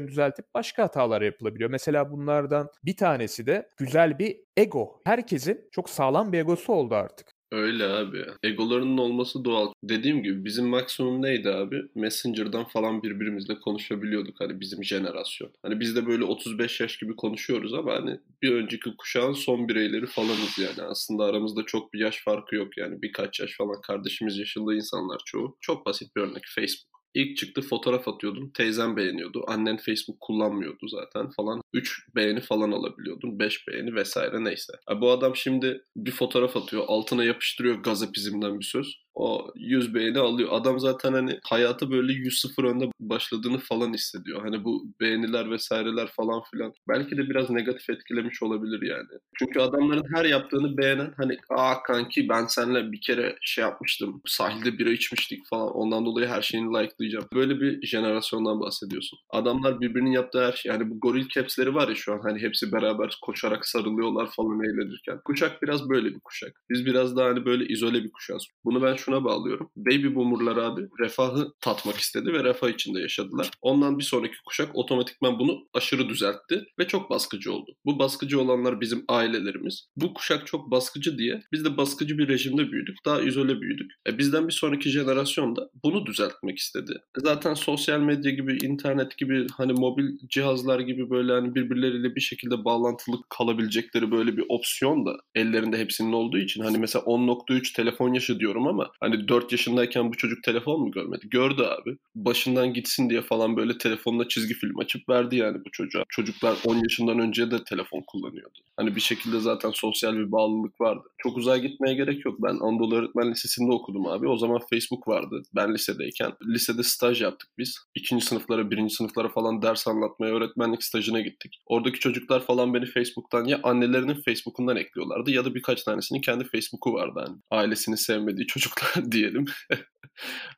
yanlışlarını 0.02 0.08
düzeltip 0.08 0.46
başka 0.54 0.84
hatalar 0.84 1.22
yapılabiliyor. 1.22 1.70
Mesela 1.70 2.12
bunlardan 2.12 2.70
bir 2.86 2.96
tanesi 2.96 3.46
de 3.46 3.68
güzel 3.78 4.20
bir 4.20 4.38
ego. 4.58 5.02
Herkesin 5.06 5.70
çok 5.72 5.90
sağlam 5.90 6.32
bir 6.32 6.40
egosu 6.40 6.74
oldu 6.74 6.96
artık. 6.96 7.28
Öyle 7.52 7.84
abi. 7.84 8.26
Egolarının 8.44 8.98
olması 8.98 9.46
doğal. 9.46 9.74
Dediğim 9.84 10.24
gibi 10.24 10.46
bizim 10.46 10.68
maksimum 10.68 11.22
neydi 11.22 11.50
abi? 11.50 11.82
Messenger'dan 11.96 12.66
falan 12.66 13.04
birbirimizle 13.04 13.60
konuşabiliyorduk 13.60 14.36
hani 14.40 14.60
bizim 14.60 14.84
jenerasyon. 14.84 15.52
Hani 15.64 15.80
biz 15.80 15.96
de 15.96 16.06
böyle 16.06 16.24
35 16.24 16.80
yaş 16.80 16.98
gibi 16.98 17.16
konuşuyoruz 17.16 17.74
ama 17.74 17.94
hani 17.94 18.20
bir 18.42 18.52
önceki 18.56 18.96
kuşağın 18.98 19.34
son 19.34 19.68
bireyleri 19.68 20.06
falanız 20.06 20.58
yani. 20.60 20.82
Aslında 20.90 21.24
aramızda 21.24 21.64
çok 21.66 21.94
bir 21.94 22.00
yaş 22.00 22.24
farkı 22.24 22.56
yok 22.56 22.78
yani. 22.78 23.02
Birkaç 23.02 23.40
yaş 23.40 23.58
falan 23.58 23.82
kardeşimiz 23.82 24.38
yaşında 24.38 24.74
insanlar 24.74 25.22
çoğu. 25.26 25.58
Çok 25.62 25.86
basit 25.86 26.16
bir 26.16 26.22
örnek 26.22 26.44
Facebook. 26.56 27.01
İlk 27.14 27.38
çıktı 27.38 27.62
fotoğraf 27.62 28.08
atıyordun. 28.08 28.50
Teyzem 28.50 28.98
beğeniyordu. 28.98 29.44
Annen 29.48 29.78
Facebook 29.78 30.20
kullanmıyordu 30.20 30.88
zaten 30.88 31.30
falan. 31.30 31.62
3 31.74 32.08
beğeni 32.16 32.42
falan 32.42 32.72
alabiliyordun. 32.72 33.40
5 33.40 33.68
beğeni 33.68 33.96
vesaire 33.96 34.44
neyse. 34.44 34.74
Ya 34.90 35.02
bu 35.02 35.12
adam 35.12 35.36
şimdi 35.36 35.82
bir 35.96 36.12
fotoğraf 36.12 36.58
atıyor. 36.58 36.84
Altına 36.88 37.24
yapıştırıyor 37.24 37.76
gazapizmden 37.76 38.60
bir 38.60 38.66
söz 38.66 39.02
o 39.16 39.48
100 39.56 39.96
beğeni 39.96 40.20
alıyor. 40.20 40.50
Adam 40.52 40.80
zaten 40.80 41.14
hani 41.14 41.40
hayatı 41.44 41.92
böyle 41.92 42.14
100-0 42.14 42.68
önde 42.68 42.86
başladığını 43.00 43.58
falan 43.58 43.94
hissediyor. 43.94 44.42
Hani 44.42 44.64
bu 44.64 44.84
beğeniler 45.02 45.52
vesaireler 45.52 46.08
falan 46.08 46.42
filan 46.52 46.74
belki 46.90 47.18
de 47.18 47.30
biraz 47.30 47.50
negatif 47.50 47.90
etkilemiş 47.90 48.44
olabilir 48.44 48.82
yani. 48.82 49.20
Çünkü 49.40 49.60
adamların 49.60 50.16
her 50.16 50.26
yaptığını 50.26 50.78
beğenen 50.78 51.14
hani 51.18 51.38
aa 51.50 51.84
kanki 51.84 52.30
ben 52.30 52.46
seninle 52.46 52.92
bir 52.92 53.02
kere 53.02 53.36
şey 53.42 53.62
yapmıştım 53.62 54.22
sahilde 54.26 54.78
bira 54.78 54.92
içmiştik 54.92 55.48
falan 55.50 55.72
ondan 55.76 56.06
dolayı 56.06 56.28
her 56.28 56.42
şeyini 56.42 56.68
likelayacağım. 56.68 57.26
Böyle 57.34 57.62
bir 57.62 57.88
jenerasyondan 57.88 58.60
bahsediyorsun. 58.60 59.20
Adamlar 59.30 59.82
birbirinin 59.82 60.12
yaptığı 60.12 60.46
her 60.46 60.52
şey 60.52 60.72
yani 60.72 60.90
bu 60.90 61.00
goril 61.00 61.30
capsleri 61.30 61.76
var 61.76 61.88
ya 61.88 61.96
şu 61.96 62.14
an 62.14 62.20
hani 62.24 62.42
hepsi 62.42 62.72
beraber 62.72 63.18
koşarak 63.22 63.68
sarılıyorlar 63.68 64.30
falan 64.36 64.64
eğlenirken. 64.64 65.20
Kuşak 65.26 65.62
biraz 65.62 65.90
böyle 65.90 66.10
bir 66.10 66.20
kuşak. 66.20 66.62
Biz 66.70 66.86
biraz 66.86 67.16
daha 67.16 67.30
hani 67.30 67.46
böyle 67.46 67.66
izole 67.66 68.04
bir 68.04 68.12
kuşağız. 68.12 68.48
Bunu 68.66 68.82
ben 68.82 68.96
şuna 69.06 69.24
bağlıyorum. 69.24 69.70
Baby 69.76 70.16
boomerlar 70.16 70.58
abi 70.58 70.82
refahı 71.00 71.54
tatmak 71.62 71.98
istedi 71.98 72.34
ve 72.34 72.44
refah 72.44 72.70
içinde 72.70 73.00
yaşadılar. 73.00 73.52
Ondan 73.62 74.00
bir 74.00 74.04
sonraki 74.04 74.36
kuşak 74.46 74.76
otomatikman 74.76 75.40
bunu 75.40 75.68
aşırı 75.74 76.10
düzeltti 76.10 76.64
ve 76.80 76.88
çok 76.88 77.10
baskıcı 77.10 77.54
oldu. 77.54 77.72
Bu 77.86 78.00
baskıcı 78.00 78.42
olanlar 78.42 78.82
bizim 78.82 79.06
ailelerimiz. 79.08 79.88
Bu 79.96 80.14
kuşak 80.14 80.48
çok 80.48 80.72
baskıcı 80.72 81.18
diye 81.18 81.44
biz 81.52 81.66
de 81.66 81.78
baskıcı 81.78 82.18
bir 82.18 82.28
rejimde 82.28 82.72
büyüdük. 82.72 82.96
Daha 83.06 83.22
izole 83.22 83.62
büyüdük. 83.62 83.92
E 84.08 84.18
bizden 84.18 84.48
bir 84.48 84.54
sonraki 84.54 84.90
jenerasyon 84.90 85.56
da 85.56 85.70
bunu 85.84 86.06
düzeltmek 86.06 86.58
istedi. 86.58 86.94
Zaten 87.18 87.54
sosyal 87.54 88.00
medya 88.00 88.32
gibi, 88.32 88.58
internet 88.66 89.18
gibi 89.18 89.48
hani 89.58 89.74
mobil 89.74 90.18
cihazlar 90.30 90.80
gibi 90.80 91.10
böyle 91.10 91.32
hani 91.32 91.56
birbirleriyle 91.56 92.16
bir 92.16 92.22
şekilde 92.22 92.66
bağlantılı 92.66 93.18
kalabilecekleri 93.30 94.12
böyle 94.12 94.38
bir 94.38 94.46
opsiyon 94.50 95.06
da 95.06 95.18
ellerinde 95.36 95.78
hepsinin 95.78 96.14
olduğu 96.14 96.38
için 96.38 96.62
hani 96.64 96.78
mesela 96.78 97.04
10.3 97.04 97.76
telefon 97.76 98.14
yaşı 98.14 98.40
diyorum 98.40 98.68
ama 98.68 98.91
hani 99.00 99.28
4 99.28 99.52
yaşındayken 99.52 100.10
bu 100.10 100.18
çocuk 100.18 100.44
telefon 100.44 100.82
mu 100.82 100.92
görmedi? 100.92 101.30
Gördü 101.30 101.64
abi. 101.64 101.98
Başından 102.16 102.74
gitsin 102.74 103.10
diye 103.10 103.22
falan 103.22 103.58
böyle 103.58 103.78
telefonla 103.78 104.28
çizgi 104.28 104.54
film 104.54 104.80
açıp 104.80 105.10
verdi 105.10 105.36
yani 105.36 105.58
bu 105.66 105.72
çocuğa. 105.72 106.04
Çocuklar 106.10 106.58
10 106.66 106.76
yaşından 106.76 107.20
önce 107.20 107.52
de 107.52 107.64
telefon 107.64 108.04
kullanıyordu. 108.08 108.60
Hani 108.78 108.96
bir 108.96 109.02
şekilde 109.02 109.40
zaten 109.40 109.72
sosyal 109.74 110.18
bir 110.18 110.32
bağlılık 110.32 110.82
vardı. 110.82 111.04
Çok 111.18 111.38
uzağa 111.38 111.58
gitmeye 111.58 111.96
gerek 111.96 112.26
yok. 112.26 112.36
Ben 112.44 112.54
Anadolu 112.54 112.96
Öğretmen 112.96 113.32
Lisesi'nde 113.32 113.72
okudum 113.72 114.08
abi. 114.08 114.28
O 114.28 114.38
zaman 114.38 114.60
Facebook 114.70 115.08
vardı. 115.08 115.44
Ben 115.56 115.74
lisedeyken. 115.74 116.32
Lisede 116.48 116.84
staj 116.84 117.22
yaptık 117.22 117.50
biz. 117.58 117.78
İkinci 117.96 118.26
sınıflara, 118.26 118.72
birinci 118.72 118.96
sınıflara 118.96 119.30
falan 119.30 119.62
ders 119.62 119.88
anlatmaya 119.88 120.34
öğretmenlik 120.34 120.84
stajına 120.84 121.22
gittik. 121.22 121.62
Oradaki 121.66 122.00
çocuklar 122.00 122.46
falan 122.46 122.74
beni 122.74 122.86
Facebook'tan 122.86 123.46
ya 123.46 123.60
annelerinin 123.64 124.22
Facebook'undan 124.22 124.78
ekliyorlardı 124.78 125.32
ya 125.32 125.46
da 125.46 125.56
birkaç 125.56 125.84
tanesinin 125.84 126.22
kendi 126.22 126.44
Facebook'u 126.44 126.94
vardı 126.94 127.24
hani. 127.26 127.38
Ailesini 127.52 127.98
sevmediği 127.98 128.48
çocuklar 128.48 128.81
diyelim. 129.12 129.46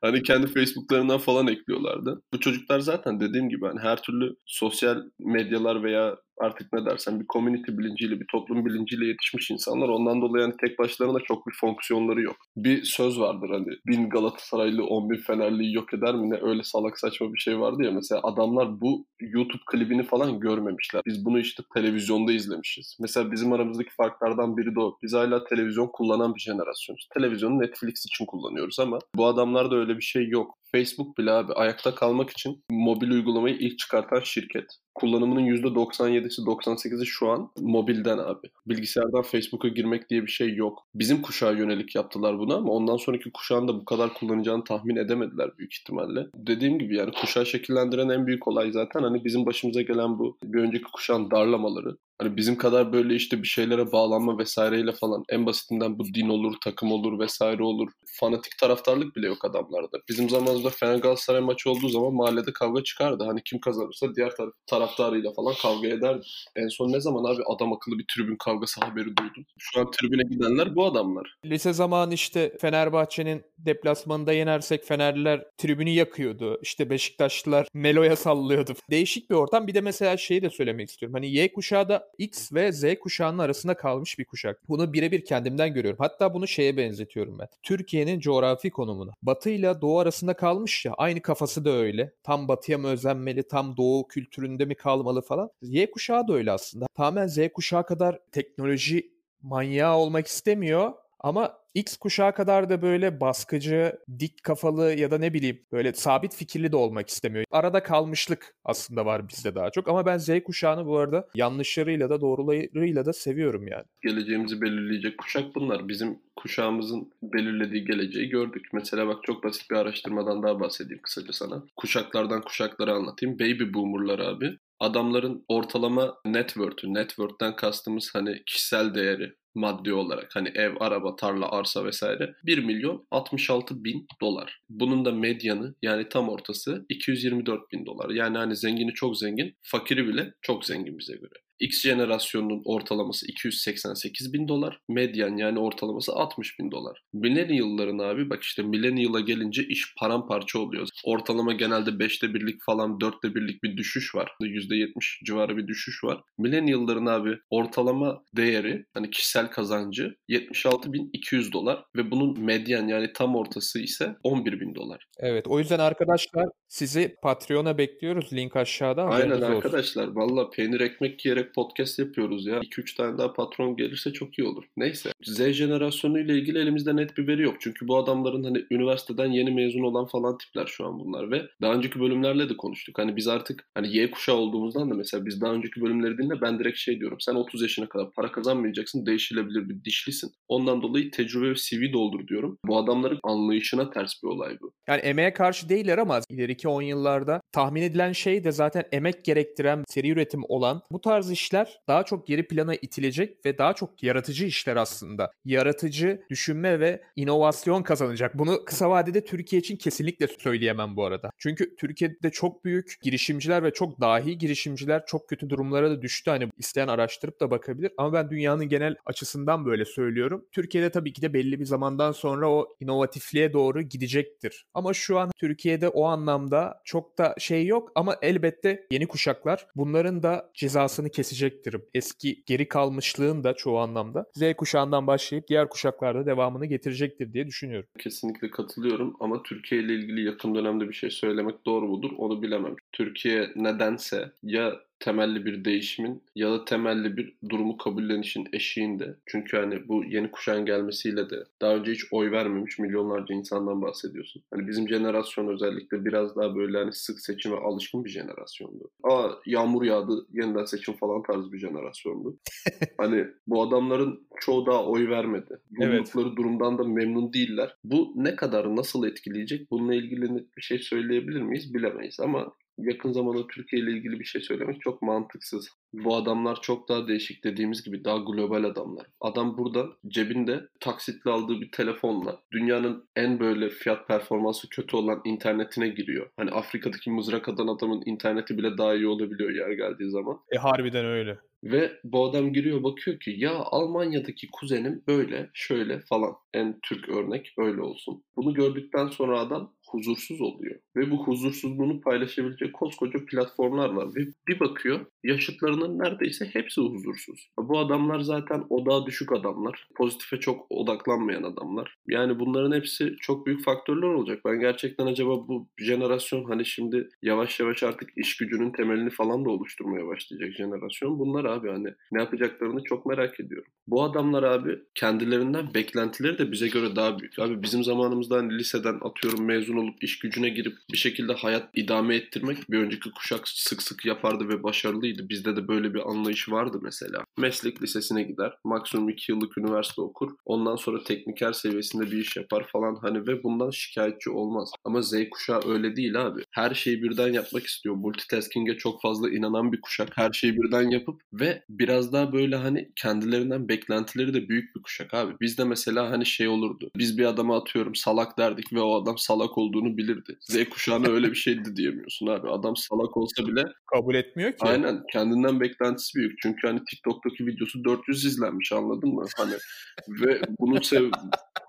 Hani 0.02 0.24
kendi 0.24 0.48
Facebook'larından 0.48 1.18
falan 1.18 1.48
ekliyorlardı. 1.48 2.22
Bu 2.34 2.40
çocuklar 2.40 2.80
zaten 2.80 3.20
dediğim 3.20 3.50
gibi 3.50 3.66
hani 3.66 3.80
her 3.80 4.02
türlü 4.02 4.36
sosyal 4.46 4.98
medyalar 5.20 5.84
veya 5.84 6.16
artık 6.42 6.74
ne 6.74 6.86
dersen 6.86 7.20
bir 7.20 7.26
community 7.34 7.72
bilinciyle, 7.72 8.20
bir 8.20 8.26
toplum 8.32 8.66
bilinciyle 8.66 9.06
yetişmiş 9.06 9.52
insanlar. 9.52 9.90
Ondan 9.90 10.22
dolayı 10.22 10.44
yani 10.44 10.54
tek 10.62 10.80
başlarına 10.80 11.20
çok 11.20 11.48
bir 11.48 11.54
fonksiyonları 11.62 12.22
yok. 12.22 12.36
Bir 12.56 12.84
söz 12.84 13.20
vardır 13.20 13.50
hani 13.50 13.68
bin 13.88 14.10
Galatasaraylı 14.10 14.86
on 14.86 15.10
bin 15.10 15.18
Fenerli'yi 15.18 15.74
yok 15.74 15.94
eder 15.94 16.16
mi 16.16 16.30
ne 16.30 16.40
öyle 16.42 16.64
salak 16.64 17.00
saçma 17.00 17.34
bir 17.34 17.40
şey 17.40 17.60
vardı 17.60 17.84
ya. 17.84 17.92
Mesela 17.92 18.22
adamlar 18.24 18.82
bu 18.82 19.06
YouTube 19.20 19.62
klibini 19.72 20.04
falan 20.04 20.40
görmemişler. 20.40 21.02
Biz 21.06 21.26
bunu 21.26 21.40
işte 21.40 21.64
televizyonda 21.74 22.32
izlemişiz. 22.32 22.98
Mesela 23.02 23.32
bizim 23.32 23.54
aramızdaki 23.54 23.90
farklardan 23.98 24.58
biri 24.58 24.76
de 24.76 24.80
o. 24.80 24.98
Biz 25.04 25.14
hala 25.14 25.44
televizyon 25.44 25.90
kullanan 25.94 26.36
bir 26.36 26.40
jenerasyonuz. 26.40 27.08
Televizyonu 27.14 27.60
Netflix 27.60 28.06
için 28.06 28.26
kullanıyoruz 28.26 28.80
ama 28.80 29.00
bu 29.16 29.26
adamlarda 29.34 29.76
öyle 29.76 29.98
bir 29.98 30.02
şey 30.02 30.28
yok. 30.28 30.63
Facebook 30.76 31.18
bile 31.18 31.32
abi 31.32 31.54
ayakta 31.54 31.96
kalmak 31.96 32.30
için 32.30 32.64
mobil 32.70 33.12
uygulamayı 33.12 33.56
ilk 33.56 33.80
çıkartan 33.80 34.20
şirket. 34.20 34.66
Kullanımının 34.96 35.42
%97'si 35.42 36.42
98'i 36.42 37.06
şu 37.06 37.30
an 37.30 37.52
mobilden 37.60 38.18
abi. 38.18 38.48
Bilgisayardan 38.68 39.22
Facebook'a 39.22 39.68
girmek 39.68 40.10
diye 40.10 40.22
bir 40.22 40.32
şey 40.32 40.56
yok. 40.56 40.88
Bizim 40.96 41.22
kuşağa 41.22 41.52
yönelik 41.52 41.96
yaptılar 41.96 42.40
bunu 42.40 42.56
ama 42.58 42.74
ondan 42.74 42.98
sonraki 42.98 43.32
kuşağın 43.32 43.68
da 43.68 43.76
bu 43.76 43.86
kadar 43.86 44.14
kullanacağını 44.14 44.64
tahmin 44.64 44.96
edemediler 44.96 45.58
büyük 45.58 45.74
ihtimalle. 45.74 46.28
Dediğim 46.36 46.80
gibi 46.80 46.96
yani 46.96 47.12
kuşağı 47.12 47.46
şekillendiren 47.46 48.10
en 48.10 48.28
büyük 48.28 48.48
olay 48.48 48.72
zaten 48.72 49.04
hani 49.04 49.26
bizim 49.26 49.46
başımıza 49.46 49.82
gelen 49.82 50.20
bu 50.20 50.38
bir 50.44 50.60
önceki 50.60 50.84
kuşağın 50.84 51.32
darlamaları. 51.32 51.98
Hani 52.20 52.38
bizim 52.38 52.58
kadar 52.58 52.94
böyle 52.94 53.16
işte 53.16 53.44
bir 53.44 53.48
şeylere 53.48 53.92
bağlanma 53.92 54.38
vesaireyle 54.38 54.92
falan 54.92 55.24
en 55.30 55.46
basitinden 55.46 56.00
bu 56.00 56.06
din 56.06 56.30
olur, 56.30 56.56
takım 56.64 56.92
olur 56.92 57.20
vesaire 57.20 57.64
olur. 57.64 57.92
Fanatik 58.06 58.58
taraftarlık 58.58 59.16
bile 59.16 59.28
yok 59.28 59.46
adamlarda. 59.46 59.98
Bizim 60.10 60.30
zamanımızda 60.64 60.70
Fener 60.70 60.98
Galatasaray 60.98 61.42
maçı 61.42 61.70
olduğu 61.70 61.90
zaman 61.90 62.14
mahallede 62.14 62.54
kavga 62.54 62.84
çıkardı. 62.84 63.24
Hani 63.24 63.42
kim 63.44 63.60
kazanırsa 63.60 64.16
diğer 64.16 64.36
taraf 64.36 64.54
taraftarıyla 64.68 65.34
falan 65.34 65.54
kavga 65.62 65.88
ederdi. 65.88 66.26
En 66.56 66.68
son 66.68 66.92
ne 66.92 67.00
zaman 67.00 67.34
abi 67.34 67.44
adam 67.56 67.74
akıllı 67.74 68.00
bir 68.00 68.06
tribün 68.16 68.36
kavgası 68.36 68.86
haberi 68.86 69.18
duydum. 69.18 69.46
Şu 69.58 69.80
an 69.80 69.92
tribüne 69.92 70.24
gidenler 70.24 70.76
bu 70.76 70.86
adamlar. 70.86 71.38
Lise 71.46 71.74
zamanı 71.74 72.14
işte 72.14 72.58
Fenerbahçe'nin 72.62 73.44
deplasmanında 73.58 74.34
yenersek 74.34 74.84
Fenerliler 74.86 75.46
tribünü 75.58 75.90
yakıyordu. 75.90 76.60
İşte 76.62 76.90
Beşiktaşlılar 76.90 77.68
Melo'ya 77.74 78.16
sallıyordu. 78.16 78.74
Değişik 78.90 79.30
bir 79.30 79.36
ortam. 79.36 79.68
Bir 79.68 79.74
de 79.74 79.82
mesela 79.82 80.18
şeyi 80.18 80.42
de 80.42 80.50
söylemek 80.50 80.90
istiyorum. 80.90 81.14
Hani 81.14 81.32
Y 81.32 81.54
kuşağı 81.54 81.90
da 81.90 82.08
X 82.18 82.54
ve 82.54 82.72
Z 82.72 82.84
kuşağının 83.00 83.40
arasında 83.40 83.78
kalmış 83.78 84.20
bir 84.20 84.26
kuşak. 84.26 84.70
Bunu 84.70 84.94
birebir 84.94 85.26
kendimden 85.26 85.74
görüyorum. 85.74 86.00
Hatta 86.02 86.34
bunu 86.34 86.48
şeye 86.48 86.78
benzetiyorum 86.78 87.40
ben. 87.40 87.48
Türkiye'nin 87.64 88.20
coğrafi 88.20 88.70
konumuna. 88.70 89.12
Batı 89.22 89.50
ile 89.50 89.74
Doğu 89.82 90.00
arasında 90.00 90.34
kalmış 90.54 90.86
ya. 90.86 90.94
Aynı 90.98 91.22
kafası 91.22 91.66
da 91.66 91.72
öyle. 91.72 92.14
Tam 92.24 92.48
batıya 92.48 92.78
mı 92.78 92.88
özenmeli, 92.88 93.48
tam 93.48 93.78
Doğu 93.78 94.08
kültüründe 94.08 94.66
mi 94.66 94.76
kalmalı 94.76 95.22
falan. 95.22 95.50
Y 95.62 95.92
kuşağı 95.92 96.28
da 96.28 96.34
öyle 96.34 96.52
aslında. 96.52 96.86
Tamamen 96.96 97.28
Z 97.28 97.38
kuşağı 97.54 97.86
kadar 97.86 98.20
teknoloji 98.32 99.14
manyağı 99.42 99.96
olmak 99.96 100.28
istemiyor 100.28 100.92
ama 101.24 101.58
X 101.74 101.98
kuşağı 101.98 102.36
kadar 102.36 102.70
da 102.70 102.82
böyle 102.82 103.20
baskıcı, 103.22 104.00
dik 104.20 104.44
kafalı 104.44 104.94
ya 104.94 105.12
da 105.12 105.18
ne 105.18 105.34
bileyim 105.34 105.62
böyle 105.72 105.94
sabit 105.94 106.36
fikirli 106.36 106.72
de 106.72 106.76
olmak 106.76 107.10
istemiyor. 107.10 107.46
Arada 107.52 107.84
kalmışlık 107.84 108.56
aslında 108.66 109.06
var 109.06 109.30
bizde 109.30 109.56
daha 109.56 109.72
çok 109.72 109.88
ama 109.88 110.06
ben 110.06 110.18
Z 110.18 110.30
kuşağını 110.46 110.86
bu 110.86 110.98
arada 110.98 111.28
yanlışlarıyla 111.36 112.10
da 112.10 112.22
doğrularıyla 112.22 113.06
da 113.06 113.14
seviyorum 113.14 113.68
yani. 113.68 113.84
Geleceğimizi 114.02 114.62
belirleyecek 114.62 115.18
kuşak 115.18 115.56
bunlar. 115.56 115.88
Bizim 115.88 116.20
kuşağımızın 116.36 117.12
belirlediği 117.24 117.86
geleceği 117.86 118.30
gördük. 118.30 118.66
Mesela 118.74 119.08
bak 119.08 119.24
çok 119.24 119.44
basit 119.44 119.72
bir 119.72 119.76
araştırmadan 119.76 120.44
daha 120.44 120.60
bahsedeyim 120.60 121.02
kısaca 121.02 121.34
sana. 121.34 121.64
Kuşaklardan 121.76 122.42
kuşaklara 122.42 122.94
anlatayım. 122.94 123.40
Baby 123.40 123.74
boomerlar 123.74 124.20
abi 124.20 124.58
adamların 124.80 125.46
ortalama 125.48 126.16
net 126.26 126.48
worth'ü, 126.48 126.94
net 126.94 127.10
worth'ten 127.10 127.56
kastımız 127.56 128.10
hani 128.14 128.44
kişisel 128.46 128.96
değeri, 128.96 129.34
maddi 129.56 129.94
olarak 129.94 130.36
hani 130.36 130.50
ev, 130.56 130.74
araba, 130.80 131.16
tarla, 131.16 131.52
arsa 131.52 131.86
vesaire 131.86 132.34
1 132.44 132.58
milyon 132.58 133.08
66 133.12 133.84
bin 133.84 134.08
dolar. 134.22 134.62
Bunun 134.70 135.06
da 135.06 135.12
medyanı 135.12 135.76
yani 135.82 136.10
tam 136.10 136.30
ortası 136.30 136.86
224 136.90 137.72
bin 137.72 137.86
dolar. 137.86 138.10
Yani 138.10 138.38
hani 138.38 138.56
zengini 138.56 138.94
çok 138.94 139.18
zengin, 139.18 139.56
fakiri 139.62 140.08
bile 140.08 140.34
çok 140.42 140.66
zengin 140.66 141.00
bize 141.00 141.14
göre. 141.14 141.43
X 141.64 141.82
jenerasyonunun 141.82 142.62
ortalaması 142.66 143.28
288 143.28 144.34
bin 144.34 144.48
dolar. 144.48 144.80
Medyan 144.90 145.38
yani 145.38 145.60
ortalaması 145.60 146.14
60 146.14 146.60
bin 146.60 146.72
dolar. 146.72 147.02
Millennial'ların 147.14 148.00
abi 148.00 148.30
bak 148.30 148.44
işte 148.44 148.64
millennial'a 148.64 149.20
gelince 149.20 149.64
iş 149.64 149.96
paramparça 150.00 150.60
oluyor. 150.60 150.88
Ortalama 151.04 151.54
genelde 151.54 151.90
5'te 151.90 152.34
birlik 152.34 152.64
falan 152.66 152.92
4'te 152.92 153.36
birlik 153.36 153.64
bir 153.64 153.78
düşüş 153.78 154.16
var. 154.16 154.32
%70 154.42 155.26
civarı 155.26 155.58
bir 155.58 155.68
düşüş 155.68 156.04
var. 156.04 156.22
Millennial'ların 156.38 157.06
abi 157.06 157.38
ortalama 157.50 158.24
değeri 158.36 158.86
hani 158.94 159.10
kişisel 159.10 159.48
kazancı 159.48 160.16
76.200 160.30 161.52
dolar 161.52 161.84
ve 161.96 162.12
bunun 162.12 162.40
medyan 162.40 162.88
yani 162.88 163.14
tam 163.14 163.36
ortası 163.36 163.80
ise 163.80 164.16
11 164.24 164.60
bin 164.60 164.76
dolar. 164.76 165.08
Evet 165.20 165.48
o 165.48 165.60
yüzden 165.60 165.80
arkadaşlar 165.80 166.46
sizi 166.68 167.16
Patreon'a 167.22 167.78
bekliyoruz. 167.78 168.34
Link 168.34 168.56
aşağıda. 168.56 169.04
Aynen 169.04 169.42
arkadaşlar. 169.42 170.08
Valla 170.08 170.50
peynir 170.50 170.80
ekmek 170.80 171.26
yiyerek 171.26 171.53
podcast 171.54 172.00
yapıyoruz 172.00 172.46
ya. 172.46 172.60
2-3 172.60 172.98
tane 172.98 173.18
daha 173.18 173.34
patron 173.34 173.76
gelirse 173.76 174.14
çok 174.14 174.40
iyi 174.40 174.48
olur. 174.48 174.64
Neyse. 174.78 175.10
Z 175.24 175.52
jenerasyonu 175.52 176.20
ile 176.20 176.38
ilgili 176.38 176.60
elimizde 176.60 176.96
net 176.96 177.18
bir 177.18 177.28
veri 177.28 177.42
yok. 177.42 177.56
Çünkü 177.60 177.88
bu 177.88 177.98
adamların 177.98 178.44
hani 178.44 178.66
üniversiteden 178.72 179.32
yeni 179.32 179.52
mezun 179.52 179.84
olan 179.84 180.06
falan 180.06 180.38
tipler 180.38 180.66
şu 180.66 180.86
an 180.86 181.00
bunlar 181.00 181.32
ve 181.32 181.48
daha 181.62 181.74
önceki 181.74 182.00
bölümlerle 182.00 182.50
de 182.50 182.58
konuştuk. 182.58 183.00
Hani 183.00 183.16
biz 183.16 183.28
artık 183.28 183.66
hani 183.76 183.98
Y 183.98 184.12
kuşağı 184.12 184.36
olduğumuzdan 184.36 184.92
da 184.92 184.96
mesela 184.96 185.26
biz 185.26 185.42
daha 185.42 185.54
önceki 185.54 185.82
bölümleri 185.82 186.18
dinle 186.18 186.42
ben 186.42 186.60
direkt 186.60 186.78
şey 186.78 187.00
diyorum. 187.00 187.18
Sen 187.20 187.36
30 187.36 187.62
yaşına 187.62 187.90
kadar 187.90 188.12
para 188.12 188.32
kazanmayacaksın. 188.32 189.06
Değişilebilir 189.06 189.70
bir 189.70 189.84
dişlisin. 189.84 190.32
Ondan 190.48 190.82
dolayı 190.82 191.12
tecrübe 191.12 191.50
ve 191.50 191.56
CV 191.56 191.94
doldur 191.94 192.28
diyorum. 192.28 192.58
Bu 192.66 192.78
adamların 192.78 193.20
anlayışına 193.24 193.90
ters 193.90 194.24
bir 194.24 194.28
olay 194.28 194.58
bu. 194.62 194.74
Yani 194.88 195.02
emeğe 195.02 195.34
karşı 195.34 195.70
değiller 195.70 195.98
ama 195.98 196.20
ileriki 196.30 196.68
10 196.68 196.82
yıllarda 196.82 197.42
tahmin 197.52 197.82
edilen 197.82 198.12
şey 198.12 198.44
de 198.44 198.52
zaten 198.52 198.84
emek 198.92 199.26
gerektiren 199.26 199.84
seri 199.88 200.10
üretim 200.10 200.42
olan 200.48 200.82
bu 200.92 201.02
tarz 201.02 201.32
işler 201.44 201.82
daha 201.88 202.04
çok 202.04 202.28
geri 202.28 202.48
plana 202.48 202.76
itilecek 202.76 203.46
ve 203.46 203.58
daha 203.58 203.74
çok 203.74 204.04
yaratıcı 204.04 204.46
işler 204.46 204.76
aslında. 204.76 205.32
Yaratıcı 205.46 206.24
düşünme 206.30 206.80
ve 206.80 207.02
inovasyon 207.16 207.84
kazanacak. 207.84 208.38
Bunu 208.38 208.66
kısa 208.66 208.90
vadede 208.90 209.26
Türkiye 209.26 209.60
için 209.60 209.78
kesinlikle 209.78 210.28
söyleyemem 210.28 210.96
bu 210.96 211.06
arada. 211.06 211.30
Çünkü 211.38 211.76
Türkiye'de 211.76 212.30
çok 212.32 212.66
büyük 212.66 212.98
girişimciler 213.02 213.64
ve 213.64 213.74
çok 213.74 214.02
dahi 214.02 214.38
girişimciler 214.38 215.06
çok 215.06 215.30
kötü 215.30 215.50
durumlara 215.50 215.90
da 215.90 216.02
düştü. 216.02 216.32
Hani 216.32 216.50
isteyen 216.58 216.88
araştırıp 216.88 217.40
da 217.40 217.52
bakabilir. 217.52 217.92
Ama 217.98 218.14
ben 218.14 218.30
dünyanın 218.30 218.70
genel 218.70 218.96
açısından 219.06 219.66
böyle 219.66 219.86
söylüyorum. 219.86 220.46
Türkiye'de 220.52 220.90
tabii 220.90 221.14
ki 221.14 221.22
de 221.22 221.34
belli 221.34 221.60
bir 221.60 221.66
zamandan 221.66 222.12
sonra 222.12 222.50
o 222.50 222.76
inovatifliğe 222.80 223.54
doğru 223.54 223.82
gidecektir. 223.82 224.66
Ama 224.74 224.94
şu 224.94 225.20
an 225.20 225.32
Türkiye'de 225.38 225.88
o 225.88 226.06
anlamda 226.06 226.82
çok 226.86 227.18
da 227.18 227.36
şey 227.38 227.66
yok 227.66 227.92
ama 227.96 228.16
elbette 228.22 228.88
yeni 228.92 229.08
kuşaklar 229.08 229.68
bunların 229.76 230.24
da 230.24 230.52
cezasını 230.54 231.10
kesecektir. 231.24 231.76
Eski 231.94 232.44
geri 232.46 232.68
kalmışlığın 232.68 233.44
da 233.44 233.54
çoğu 233.54 233.78
anlamda 233.80 234.26
Z 234.34 234.54
kuşağından 234.58 235.08
başlayıp 235.08 235.48
diğer 235.48 235.70
kuşaklarda 235.70 236.26
devamını 236.26 236.66
getirecektir 236.66 237.34
diye 237.34 237.48
düşünüyorum. 237.48 237.90
Kesinlikle 238.00 238.52
katılıyorum 238.52 239.16
ama 239.20 239.44
Türkiye 239.44 239.82
ile 239.82 239.94
ilgili 239.94 240.26
yakın 240.26 240.56
dönemde 240.56 240.90
bir 240.90 240.94
şey 240.94 241.10
söylemek 241.10 241.66
doğru 241.66 241.88
mudur 241.88 242.12
onu 242.18 242.42
bilemem. 242.42 242.76
Türkiye 242.92 243.50
nedense 243.56 244.32
ya 244.44 244.74
temelli 245.04 245.46
bir 245.46 245.66
değişimin 245.66 246.24
ya 246.36 246.52
da 246.52 246.66
temelli 246.66 247.18
bir 247.18 247.34
durumu 247.50 247.78
kabullenişin 247.78 248.48
eşiğinde. 248.54 249.16
Çünkü 249.26 249.58
hani 249.58 249.88
bu 249.88 250.04
yeni 250.04 250.32
kuşağın 250.32 250.66
gelmesiyle 250.66 251.30
de 251.30 251.44
daha 251.62 251.76
önce 251.76 251.92
hiç 251.92 252.04
oy 252.12 252.32
vermemiş 252.32 252.80
milyonlarca 252.80 253.36
insandan 253.36 253.82
bahsediyorsun. 253.82 254.44
Hani 254.54 254.68
bizim 254.68 254.90
jenerasyon 254.90 255.48
özellikle 255.48 256.06
biraz 256.06 256.36
daha 256.36 256.56
böyle 256.56 256.78
hani 256.78 256.94
sık 256.94 257.20
seçime 257.20 257.56
alışkın 257.56 258.06
bir 258.06 258.10
jenerasyondu. 258.10 258.92
Aa 259.04 259.30
yağmur 259.46 259.84
yağdı 259.84 260.28
yeniden 260.34 260.66
seçim 260.66 260.94
falan 260.94 261.24
tarzı 261.24 261.52
bir 261.52 261.60
jenerasyondu. 261.60 262.38
hani 262.98 263.28
bu 263.48 263.64
adamların 263.64 264.28
çoğu 264.40 264.66
daha 264.66 264.86
oy 264.86 265.10
vermedi. 265.10 265.60
Bulundukları 265.72 266.28
evet. 266.28 266.38
durumdan 266.38 266.78
da 266.78 266.84
memnun 266.84 267.34
değiller. 267.34 267.76
Bu 267.84 268.14
ne 268.16 268.36
kadar 268.36 268.76
nasıl 268.76 269.08
etkileyecek? 269.08 269.72
Bununla 269.72 269.96
ilgili 269.96 270.46
bir 270.58 270.62
şey 270.62 270.80
söyleyebilir 270.80 271.42
miyiz? 271.42 271.74
Bilemeyiz 271.74 272.20
ama 272.20 272.54
yakın 272.78 273.12
zamanda 273.12 273.48
Türkiye 273.48 273.82
ile 273.82 273.92
ilgili 273.92 274.20
bir 274.20 274.26
şey 274.26 274.42
söylemek 274.42 274.82
çok 274.82 275.02
mantıksız. 275.02 275.70
Bu 275.94 276.16
adamlar 276.16 276.62
çok 276.62 276.90
daha 276.90 277.08
değişik 277.08 277.44
dediğimiz 277.44 277.84
gibi 277.84 278.04
daha 278.06 278.18
global 278.18 278.64
adamlar. 278.64 279.06
Adam 279.22 279.58
burada 279.58 279.88
cebinde 280.08 280.68
taksitle 280.80 281.32
aldığı 281.32 281.62
bir 281.62 281.72
telefonla 281.72 282.40
dünyanın 282.52 283.10
en 283.16 283.40
böyle 283.40 283.70
fiyat 283.70 284.08
performansı 284.08 284.70
kötü 284.70 284.98
olan 284.98 285.22
internetine 285.26 285.88
giriyor. 285.90 286.30
Hani 286.38 286.52
Afrika'daki 286.52 287.12
mızrak 287.12 287.50
atan 287.50 287.68
adamın 287.68 288.04
interneti 288.06 288.58
bile 288.58 288.78
daha 288.78 288.96
iyi 288.96 289.08
olabiliyor 289.08 289.50
yer 289.50 289.72
geldiği 289.72 290.10
zaman. 290.10 290.40
E 290.52 290.58
harbiden 290.58 291.06
öyle. 291.06 291.38
Ve 291.64 291.92
bu 292.04 292.26
adam 292.26 292.54
giriyor 292.54 292.84
bakıyor 292.84 293.20
ki 293.20 293.36
ya 293.38 293.54
Almanya'daki 293.56 294.48
kuzenim 294.52 295.04
böyle 295.08 295.50
şöyle 295.54 296.00
falan. 296.00 296.36
En 296.54 296.80
Türk 296.84 297.10
örnek 297.10 297.54
öyle 297.58 297.82
olsun. 297.82 298.24
Bunu 298.36 298.54
gördükten 298.54 299.08
sonra 299.08 299.40
adam 299.40 299.74
huzursuz 299.94 300.42
oluyor. 300.42 300.76
Ve 300.96 301.12
bu 301.12 301.28
huzursuzluğunu 301.28 302.02
paylaşabilecek 302.02 302.74
koskoca 302.74 303.26
platformlar 303.26 303.90
var. 303.90 304.16
Ve 304.16 304.22
bir 304.48 304.60
bakıyor 304.60 305.00
yaşıtlarının 305.24 306.00
neredeyse 306.00 306.46
hepsi 306.54 306.82
huzursuz. 306.82 307.50
Bu 307.58 307.80
adamlar 307.80 308.20
zaten 308.20 308.64
odağa 308.70 309.06
düşük 309.06 309.32
adamlar. 309.32 309.88
Pozitife 309.96 310.40
çok 310.40 310.66
odaklanmayan 310.70 311.44
adamlar. 311.44 311.96
Yani 312.08 312.40
bunların 312.40 312.76
hepsi 312.76 313.16
çok 313.22 313.46
büyük 313.46 313.64
faktörler 313.64 314.08
olacak. 314.08 314.42
Ben 314.46 314.60
gerçekten 314.60 315.06
acaba 315.06 315.48
bu 315.48 315.68
jenerasyon 315.78 316.44
hani 316.44 316.66
şimdi 316.66 317.10
yavaş 317.22 317.60
yavaş 317.60 317.84
artık 317.84 318.10
iş 318.18 318.38
gücünün 318.38 318.72
temelini 318.72 319.10
falan 319.10 319.46
da 319.46 319.50
oluşturmaya 319.50 320.08
başlayacak 320.08 320.54
jenerasyon. 320.54 321.20
Bunlar 321.20 321.46
abi 321.46 321.70
hani 321.70 321.94
ne 322.12 322.22
yapacaklarını 322.22 322.84
çok 322.84 323.06
merak 323.06 323.40
ediyorum. 323.40 323.72
Bu 323.88 324.04
adamlar 324.04 324.44
abi 324.44 324.80
kendilerinden 324.96 325.74
beklentileri 325.74 326.38
de 326.38 326.52
bize 326.52 326.68
göre 326.68 326.96
daha 326.96 327.20
büyük. 327.20 327.40
Abi 327.40 327.64
bizim 327.64 327.84
zamanımızda 327.84 328.38
hani 328.38 328.58
liseden 328.58 329.00
atıyorum 329.02 329.46
mezun 329.46 329.78
olup 329.84 330.04
iş 330.04 330.20
gücüne 330.20 330.50
girip 330.50 330.78
bir 330.92 330.98
şekilde 330.98 331.34
hayat 331.34 331.70
idame 331.76 332.16
ettirmek 332.16 332.72
bir 332.72 332.78
önceki 332.80 333.12
kuşak 333.12 333.48
sık 333.48 333.82
sık 333.82 334.06
yapardı 334.06 334.50
ve 334.50 334.64
başarılıydı. 334.64 335.30
Bizde 335.30 335.56
de 335.56 335.68
böyle 335.68 335.94
bir 335.94 336.10
anlayış 336.10 336.52
vardı 336.52 336.80
mesela. 336.82 337.26
Meslek 337.38 337.84
lisesine 337.84 338.24
gider. 338.24 338.54
Maksimum 338.64 339.10
2 339.10 339.32
yıllık 339.32 339.58
üniversite 339.58 340.02
okur. 340.02 340.32
Ondan 340.46 340.76
sonra 340.76 341.04
tekniker 341.04 341.54
seviyesinde 341.54 342.12
bir 342.12 342.18
iş 342.18 342.38
yapar 342.38 342.68
falan 342.68 342.98
hani 343.02 343.28
ve 343.28 343.44
bundan 343.44 343.70
şikayetçi 343.70 344.30
olmaz. 344.30 344.72
Ama 344.86 345.02
Z 345.02 345.14
kuşağı 345.32 345.62
öyle 345.68 345.96
değil 345.96 346.22
abi. 346.22 346.42
Her 346.52 346.74
şeyi 346.76 347.04
birden 347.04 347.34
yapmak 347.34 347.66
istiyor. 347.66 347.96
Multitasking'e 347.96 348.78
çok 348.78 349.02
fazla 349.02 349.30
inanan 349.30 349.72
bir 349.72 349.82
kuşak. 349.82 350.18
Her 350.18 350.32
şeyi 350.32 350.58
birden 350.62 350.90
yapıp 350.90 351.22
ve 351.34 351.64
biraz 351.70 352.14
daha 352.14 352.34
böyle 352.34 352.56
hani 352.56 352.92
kendilerinden 352.96 353.70
beklentileri 353.70 354.34
de 354.34 354.50
büyük 354.50 354.76
bir 354.76 354.82
kuşak 354.82 355.14
abi. 355.14 355.34
Bizde 355.42 355.64
mesela 355.64 356.12
hani 356.12 356.26
şey 356.26 356.48
olurdu. 356.48 356.92
Biz 356.98 357.18
bir 357.18 357.26
adama 357.26 357.58
atıyorum 357.58 357.96
salak 357.96 358.38
derdik 358.38 358.74
ve 358.74 358.82
o 358.82 359.02
adam 359.02 359.18
salak 359.18 359.58
olduğunu 359.74 359.98
bilirdi. 359.98 360.38
Z 360.40 360.70
kuşağına 360.70 361.08
öyle 361.08 361.32
bir 361.32 361.36
şeydi 361.36 361.76
diyemiyorsun 361.76 362.28
abi. 362.28 362.50
Adam 362.50 362.76
salak 362.76 363.18
olsa 363.18 363.48
bile 363.48 363.64
kabul 363.94 364.16
etmiyor 364.16 364.52
ki. 364.52 364.58
Aynen. 364.62 365.04
Kendinden 365.14 365.60
beklentisi 365.60 366.20
büyük. 366.20 366.40
Çünkü 366.42 366.68
hani 366.68 366.80
TikTok'taki 366.90 367.46
videosu 367.46 367.84
400 367.84 368.26
izlenmiş 368.26 368.72
anladın 368.72 369.10
mı? 369.10 369.26
Hani 369.38 369.54
ve 370.08 370.42
bunu 370.60 370.84
sev 370.84 371.12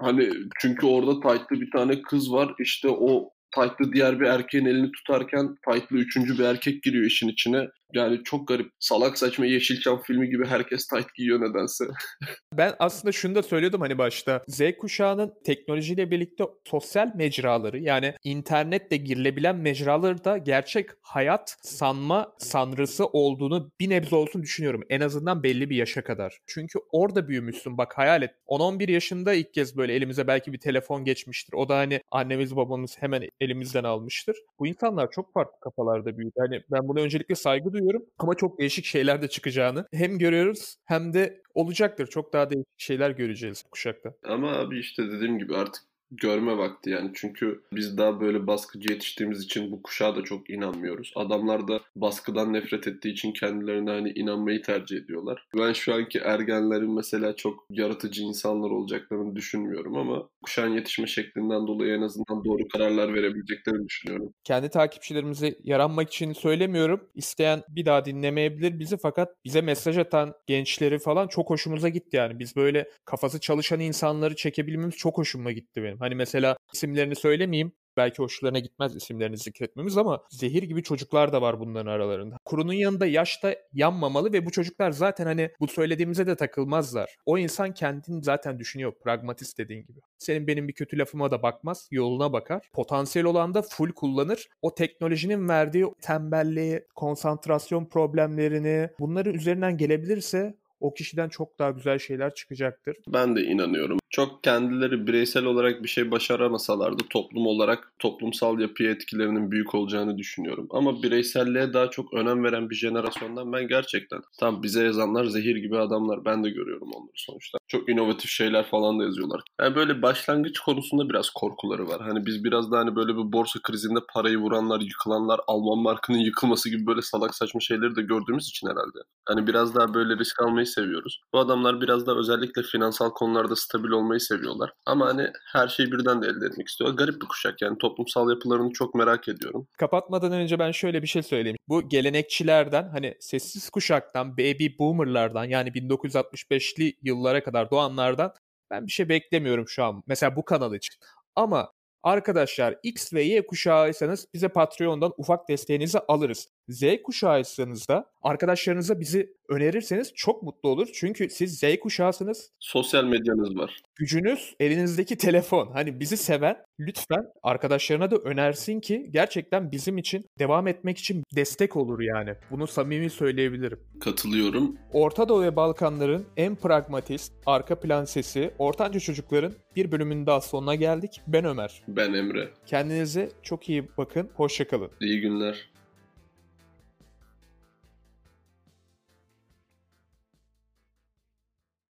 hani 0.00 0.30
çünkü 0.60 0.86
orada 0.86 1.20
tight'lı 1.20 1.60
bir 1.60 1.70
tane 1.70 2.02
kız 2.02 2.32
var. 2.32 2.54
İşte 2.60 2.88
o 2.88 3.30
tight'lı 3.54 3.92
diğer 3.92 4.20
bir 4.20 4.26
erkeğin 4.26 4.66
elini 4.66 4.92
tutarken 4.92 5.56
tight'lı 5.68 5.96
üçüncü 5.96 6.38
bir 6.38 6.44
erkek 6.44 6.82
giriyor 6.82 7.04
işin 7.04 7.28
içine. 7.28 7.68
Yani 7.92 8.24
çok 8.24 8.48
garip. 8.48 8.70
Salak 8.78 9.18
saçma 9.18 9.46
Yeşilçam 9.46 10.02
filmi 10.02 10.30
gibi 10.30 10.46
herkes 10.46 10.86
tight 10.86 11.14
giyiyor 11.14 11.40
nedense. 11.40 11.84
ben 12.52 12.74
aslında 12.78 13.12
şunu 13.12 13.34
da 13.34 13.42
söylüyordum 13.42 13.80
hani 13.80 13.98
başta. 13.98 14.42
Z 14.48 14.60
kuşağının 14.78 15.34
teknolojiyle 15.44 16.10
birlikte 16.10 16.44
sosyal 16.64 17.10
mecraları 17.14 17.78
yani 17.78 18.14
internetle 18.24 18.96
girilebilen 18.96 19.56
mecraları 19.56 20.24
da 20.24 20.38
gerçek 20.38 20.90
hayat 21.02 21.56
sanma 21.62 22.32
sanrısı 22.38 23.06
olduğunu 23.06 23.70
bir 23.80 23.90
nebze 23.90 24.16
olsun 24.16 24.42
düşünüyorum. 24.42 24.82
En 24.88 25.00
azından 25.00 25.42
belli 25.42 25.70
bir 25.70 25.76
yaşa 25.76 26.04
kadar. 26.04 26.38
Çünkü 26.46 26.78
orada 26.92 27.28
büyümüşsün. 27.28 27.78
Bak 27.78 27.98
hayal 27.98 28.22
et. 28.22 28.30
10-11 28.46 28.90
yaşında 28.90 29.34
ilk 29.34 29.54
kez 29.54 29.76
böyle 29.76 29.94
elimize 29.94 30.26
belki 30.26 30.52
bir 30.52 30.60
telefon 30.60 31.04
geçmiştir. 31.04 31.52
O 31.52 31.68
da 31.68 31.76
hani 31.76 32.00
annemiz 32.10 32.56
babamız 32.56 32.96
hemen 33.00 33.28
elimizden 33.40 33.84
almıştır. 33.84 34.36
Bu 34.58 34.66
insanlar 34.66 35.10
çok 35.10 35.32
farklı 35.32 35.60
kafalarda 35.60 36.18
büyüdü. 36.18 36.34
Hani 36.38 36.62
ben 36.70 36.88
bunu 36.88 37.00
öncelikle 37.00 37.34
saygı 37.34 37.73
duyuyorum 37.74 38.02
ama 38.18 38.34
çok 38.34 38.58
değişik 38.58 38.84
şeyler 38.84 39.22
de 39.22 39.28
çıkacağını 39.28 39.86
hem 39.92 40.18
görüyoruz 40.18 40.76
hem 40.84 41.12
de 41.14 41.42
olacaktır. 41.54 42.06
Çok 42.06 42.32
daha 42.32 42.50
değişik 42.50 42.78
şeyler 42.78 43.10
göreceğiz 43.10 43.62
kuşakta. 43.62 44.14
Ama 44.24 44.52
abi 44.52 44.78
işte 44.78 45.02
dediğim 45.10 45.38
gibi 45.38 45.56
artık 45.56 45.82
görme 46.16 46.58
vakti 46.58 46.90
yani. 46.90 47.10
Çünkü 47.14 47.62
biz 47.72 47.98
daha 47.98 48.20
böyle 48.20 48.46
baskıcı 48.46 48.92
yetiştiğimiz 48.92 49.44
için 49.44 49.72
bu 49.72 49.82
kuşağa 49.82 50.16
da 50.16 50.22
çok 50.22 50.50
inanmıyoruz. 50.50 51.12
Adamlar 51.16 51.68
da 51.68 51.80
baskıdan 51.96 52.52
nefret 52.52 52.86
ettiği 52.86 53.12
için 53.12 53.32
kendilerine 53.32 53.90
hani 53.90 54.10
inanmayı 54.10 54.62
tercih 54.62 54.96
ediyorlar. 54.96 55.46
Ben 55.58 55.72
şu 55.72 55.94
anki 55.94 56.18
ergenlerin 56.18 56.94
mesela 56.94 57.36
çok 57.36 57.66
yaratıcı 57.70 58.22
insanlar 58.22 58.70
olacaklarını 58.70 59.36
düşünmüyorum 59.36 59.96
ama 59.96 60.28
kuşağın 60.42 60.74
yetişme 60.74 61.06
şeklinden 61.06 61.66
dolayı 61.66 61.94
en 61.94 62.02
azından 62.02 62.44
doğru 62.44 62.68
kararlar 62.72 63.14
verebileceklerini 63.14 63.88
düşünüyorum. 63.88 64.32
Kendi 64.44 64.68
takipçilerimize 64.68 65.54
yaranmak 65.64 66.08
için 66.08 66.32
söylemiyorum. 66.32 67.08
İsteyen 67.14 67.62
bir 67.68 67.86
daha 67.86 68.04
dinlemeyebilir 68.04 68.78
bizi 68.78 68.96
fakat 68.96 69.28
bize 69.44 69.60
mesaj 69.60 69.98
atan 69.98 70.34
gençleri 70.46 70.98
falan 70.98 71.28
çok 71.28 71.50
hoşumuza 71.50 71.88
gitti 71.88 72.16
yani. 72.16 72.38
Biz 72.38 72.56
böyle 72.56 72.88
kafası 73.04 73.40
çalışan 73.40 73.80
insanları 73.80 74.36
çekebilmemiz 74.36 74.96
çok 74.96 75.18
hoşuma 75.18 75.52
gitti 75.52 75.82
benim. 75.82 75.98
Hani 76.04 76.14
mesela 76.14 76.56
isimlerini 76.72 77.16
söylemeyeyim. 77.16 77.72
Belki 77.96 78.18
hoşlarına 78.18 78.58
gitmez 78.58 78.96
isimlerini 78.96 79.38
zikretmemiz 79.38 79.98
ama 79.98 80.22
zehir 80.30 80.62
gibi 80.62 80.82
çocuklar 80.82 81.32
da 81.32 81.42
var 81.42 81.60
bunların 81.60 81.90
aralarında. 81.90 82.36
Kurunun 82.44 82.72
yanında 82.72 83.06
yaş 83.06 83.42
da 83.42 83.56
yanmamalı 83.72 84.32
ve 84.32 84.46
bu 84.46 84.50
çocuklar 84.50 84.90
zaten 84.90 85.26
hani 85.26 85.50
bu 85.60 85.68
söylediğimize 85.68 86.26
de 86.26 86.36
takılmazlar. 86.36 87.16
O 87.26 87.38
insan 87.38 87.74
kendini 87.74 88.24
zaten 88.24 88.58
düşünüyor. 88.58 88.92
Pragmatist 89.04 89.58
dediğin 89.58 89.86
gibi. 89.86 90.00
Senin 90.18 90.46
benim 90.46 90.68
bir 90.68 90.72
kötü 90.72 90.98
lafıma 90.98 91.30
da 91.30 91.42
bakmaz. 91.42 91.88
Yoluna 91.90 92.32
bakar. 92.32 92.68
Potansiyel 92.72 93.26
olan 93.26 93.54
da 93.54 93.62
full 93.62 93.92
kullanır. 93.92 94.48
O 94.62 94.74
teknolojinin 94.74 95.48
verdiği 95.48 95.86
tembelliği, 96.02 96.84
konsantrasyon 96.94 97.84
problemlerini 97.84 98.88
bunları 99.00 99.30
üzerinden 99.30 99.76
gelebilirse 99.76 100.54
o 100.84 100.94
kişiden 100.94 101.28
çok 101.28 101.58
daha 101.58 101.70
güzel 101.70 101.98
şeyler 101.98 102.34
çıkacaktır. 102.34 102.96
Ben 103.08 103.36
de 103.36 103.42
inanıyorum. 103.42 103.98
Çok 104.10 104.44
kendileri 104.44 105.06
bireysel 105.06 105.44
olarak 105.44 105.82
bir 105.82 105.88
şey 105.88 106.10
başaramasalar 106.10 106.98
da 106.98 107.02
toplum 107.10 107.46
olarak 107.46 107.92
toplumsal 107.98 108.60
yapıya 108.60 108.90
etkilerinin 108.90 109.50
büyük 109.50 109.74
olacağını 109.74 110.18
düşünüyorum. 110.18 110.66
Ama 110.70 111.02
bireyselliğe 111.02 111.72
daha 111.72 111.90
çok 111.90 112.14
önem 112.14 112.44
veren 112.44 112.70
bir 112.70 112.74
jenerasyondan 112.74 113.52
ben 113.52 113.68
gerçekten 113.68 114.20
tam 114.40 114.62
bize 114.62 114.84
yazanlar 114.84 115.24
zehir 115.24 115.56
gibi 115.56 115.78
adamlar. 115.78 116.24
Ben 116.24 116.44
de 116.44 116.50
görüyorum 116.50 116.88
onları 116.94 117.12
sonuçta. 117.14 117.58
Çok 117.68 117.88
inovatif 117.88 118.30
şeyler 118.30 118.66
falan 118.66 119.00
da 119.00 119.04
yazıyorlar. 119.04 119.40
Yani 119.60 119.74
böyle 119.76 120.02
başlangıç 120.02 120.58
konusunda 120.58 121.08
biraz 121.08 121.30
korkuları 121.30 121.88
var. 121.88 122.00
Hani 122.00 122.26
biz 122.26 122.44
biraz 122.44 122.72
da 122.72 122.78
hani 122.78 122.96
böyle 122.96 123.12
bir 123.12 123.32
borsa 123.32 123.60
krizinde 123.62 123.98
parayı 124.14 124.38
vuranlar, 124.38 124.80
yıkılanlar, 124.80 125.40
Alman 125.46 125.78
markının 125.78 126.18
yıkılması 126.18 126.70
gibi 126.70 126.86
böyle 126.86 127.02
salak 127.02 127.34
saçma 127.34 127.60
şeyleri 127.60 127.96
de 127.96 128.02
gördüğümüz 128.02 128.48
için 128.48 128.66
herhalde. 128.66 128.98
Hani 129.26 129.46
biraz 129.46 129.74
daha 129.74 129.94
böyle 129.94 130.18
risk 130.18 130.42
almayı 130.42 130.66
seviyoruz. 130.74 131.20
Bu 131.32 131.38
adamlar 131.38 131.80
biraz 131.80 132.06
da 132.06 132.16
özellikle 132.16 132.62
finansal 132.62 133.10
konularda 133.10 133.56
stabil 133.56 133.88
olmayı 133.88 134.20
seviyorlar. 134.20 134.72
Ama 134.86 135.06
hani 135.06 135.28
her 135.52 135.68
şeyi 135.68 135.92
birden 135.92 136.22
de 136.22 136.26
elde 136.26 136.46
etmek 136.46 136.68
istiyorlar. 136.68 136.96
Garip 136.98 137.22
bir 137.22 137.26
kuşak 137.26 137.62
yani 137.62 137.78
toplumsal 137.78 138.30
yapılarını 138.30 138.72
çok 138.72 138.94
merak 138.94 139.28
ediyorum. 139.28 139.66
Kapatmadan 139.78 140.32
önce 140.32 140.58
ben 140.58 140.70
şöyle 140.70 141.02
bir 141.02 141.06
şey 141.06 141.22
söyleyeyim. 141.22 141.56
Bu 141.68 141.88
gelenekçilerden 141.88 142.88
hani 142.88 143.16
sessiz 143.20 143.70
kuşaktan, 143.70 144.36
baby 144.38 144.66
boomerlardan 144.78 145.44
yani 145.44 145.68
1965'li 145.68 146.96
yıllara 147.02 147.44
kadar 147.44 147.70
doğanlardan 147.70 148.32
ben 148.70 148.86
bir 148.86 148.92
şey 148.92 149.08
beklemiyorum 149.08 149.68
şu 149.68 149.84
an. 149.84 150.02
Mesela 150.06 150.36
bu 150.36 150.44
kanal 150.44 150.74
için. 150.74 150.94
Ama 151.36 151.70
Arkadaşlar 152.04 152.76
X 152.82 153.12
ve 153.12 153.22
Y 153.22 153.46
kuşağıysanız 153.46 154.26
bize 154.34 154.48
Patreon'dan 154.48 155.12
ufak 155.16 155.48
desteğinizi 155.48 155.98
alırız. 155.98 156.48
Z 156.68 156.84
kuşağıysanız 157.04 157.88
da 157.88 158.10
arkadaşlarınıza 158.22 159.00
bizi 159.00 159.34
önerirseniz 159.48 160.12
çok 160.14 160.42
mutlu 160.42 160.68
olur. 160.68 160.88
Çünkü 160.94 161.30
siz 161.30 161.58
Z 161.58 161.64
kuşağısınız. 161.82 162.50
Sosyal 162.60 163.04
medyanız 163.04 163.56
var. 163.56 163.76
Gücünüz 163.96 164.54
elinizdeki 164.60 165.16
telefon. 165.16 165.72
Hani 165.72 166.00
bizi 166.00 166.16
seven 166.16 166.56
lütfen 166.80 167.24
arkadaşlarına 167.42 168.10
da 168.10 168.16
önersin 168.16 168.80
ki 168.80 169.08
gerçekten 169.10 169.72
bizim 169.72 169.98
için 169.98 170.24
devam 170.38 170.66
etmek 170.66 170.98
için 170.98 171.24
destek 171.36 171.76
olur 171.76 172.00
yani. 172.00 172.34
Bunu 172.50 172.66
samimi 172.66 173.10
söyleyebilirim. 173.10 173.80
Katılıyorum. 174.00 174.76
Orta 174.92 175.28
Doğu 175.28 175.42
ve 175.42 175.56
Balkanların 175.56 176.26
en 176.36 176.56
pragmatist, 176.56 177.32
arka 177.46 177.80
plan 177.80 178.04
sesi, 178.04 178.54
ortanca 178.58 179.00
çocukların 179.00 179.52
bir 179.76 179.92
bölümünün 179.92 180.26
daha 180.26 180.40
sonuna 180.40 180.74
geldik. 180.74 181.20
Ben 181.26 181.44
Ömer. 181.44 181.82
Ben 181.88 182.12
Emre. 182.14 182.48
Kendinize 182.66 183.28
çok 183.42 183.68
iyi 183.68 183.88
bakın. 183.98 184.30
Hoşçakalın. 184.34 184.90
İyi 185.00 185.20
günler. 185.20 185.73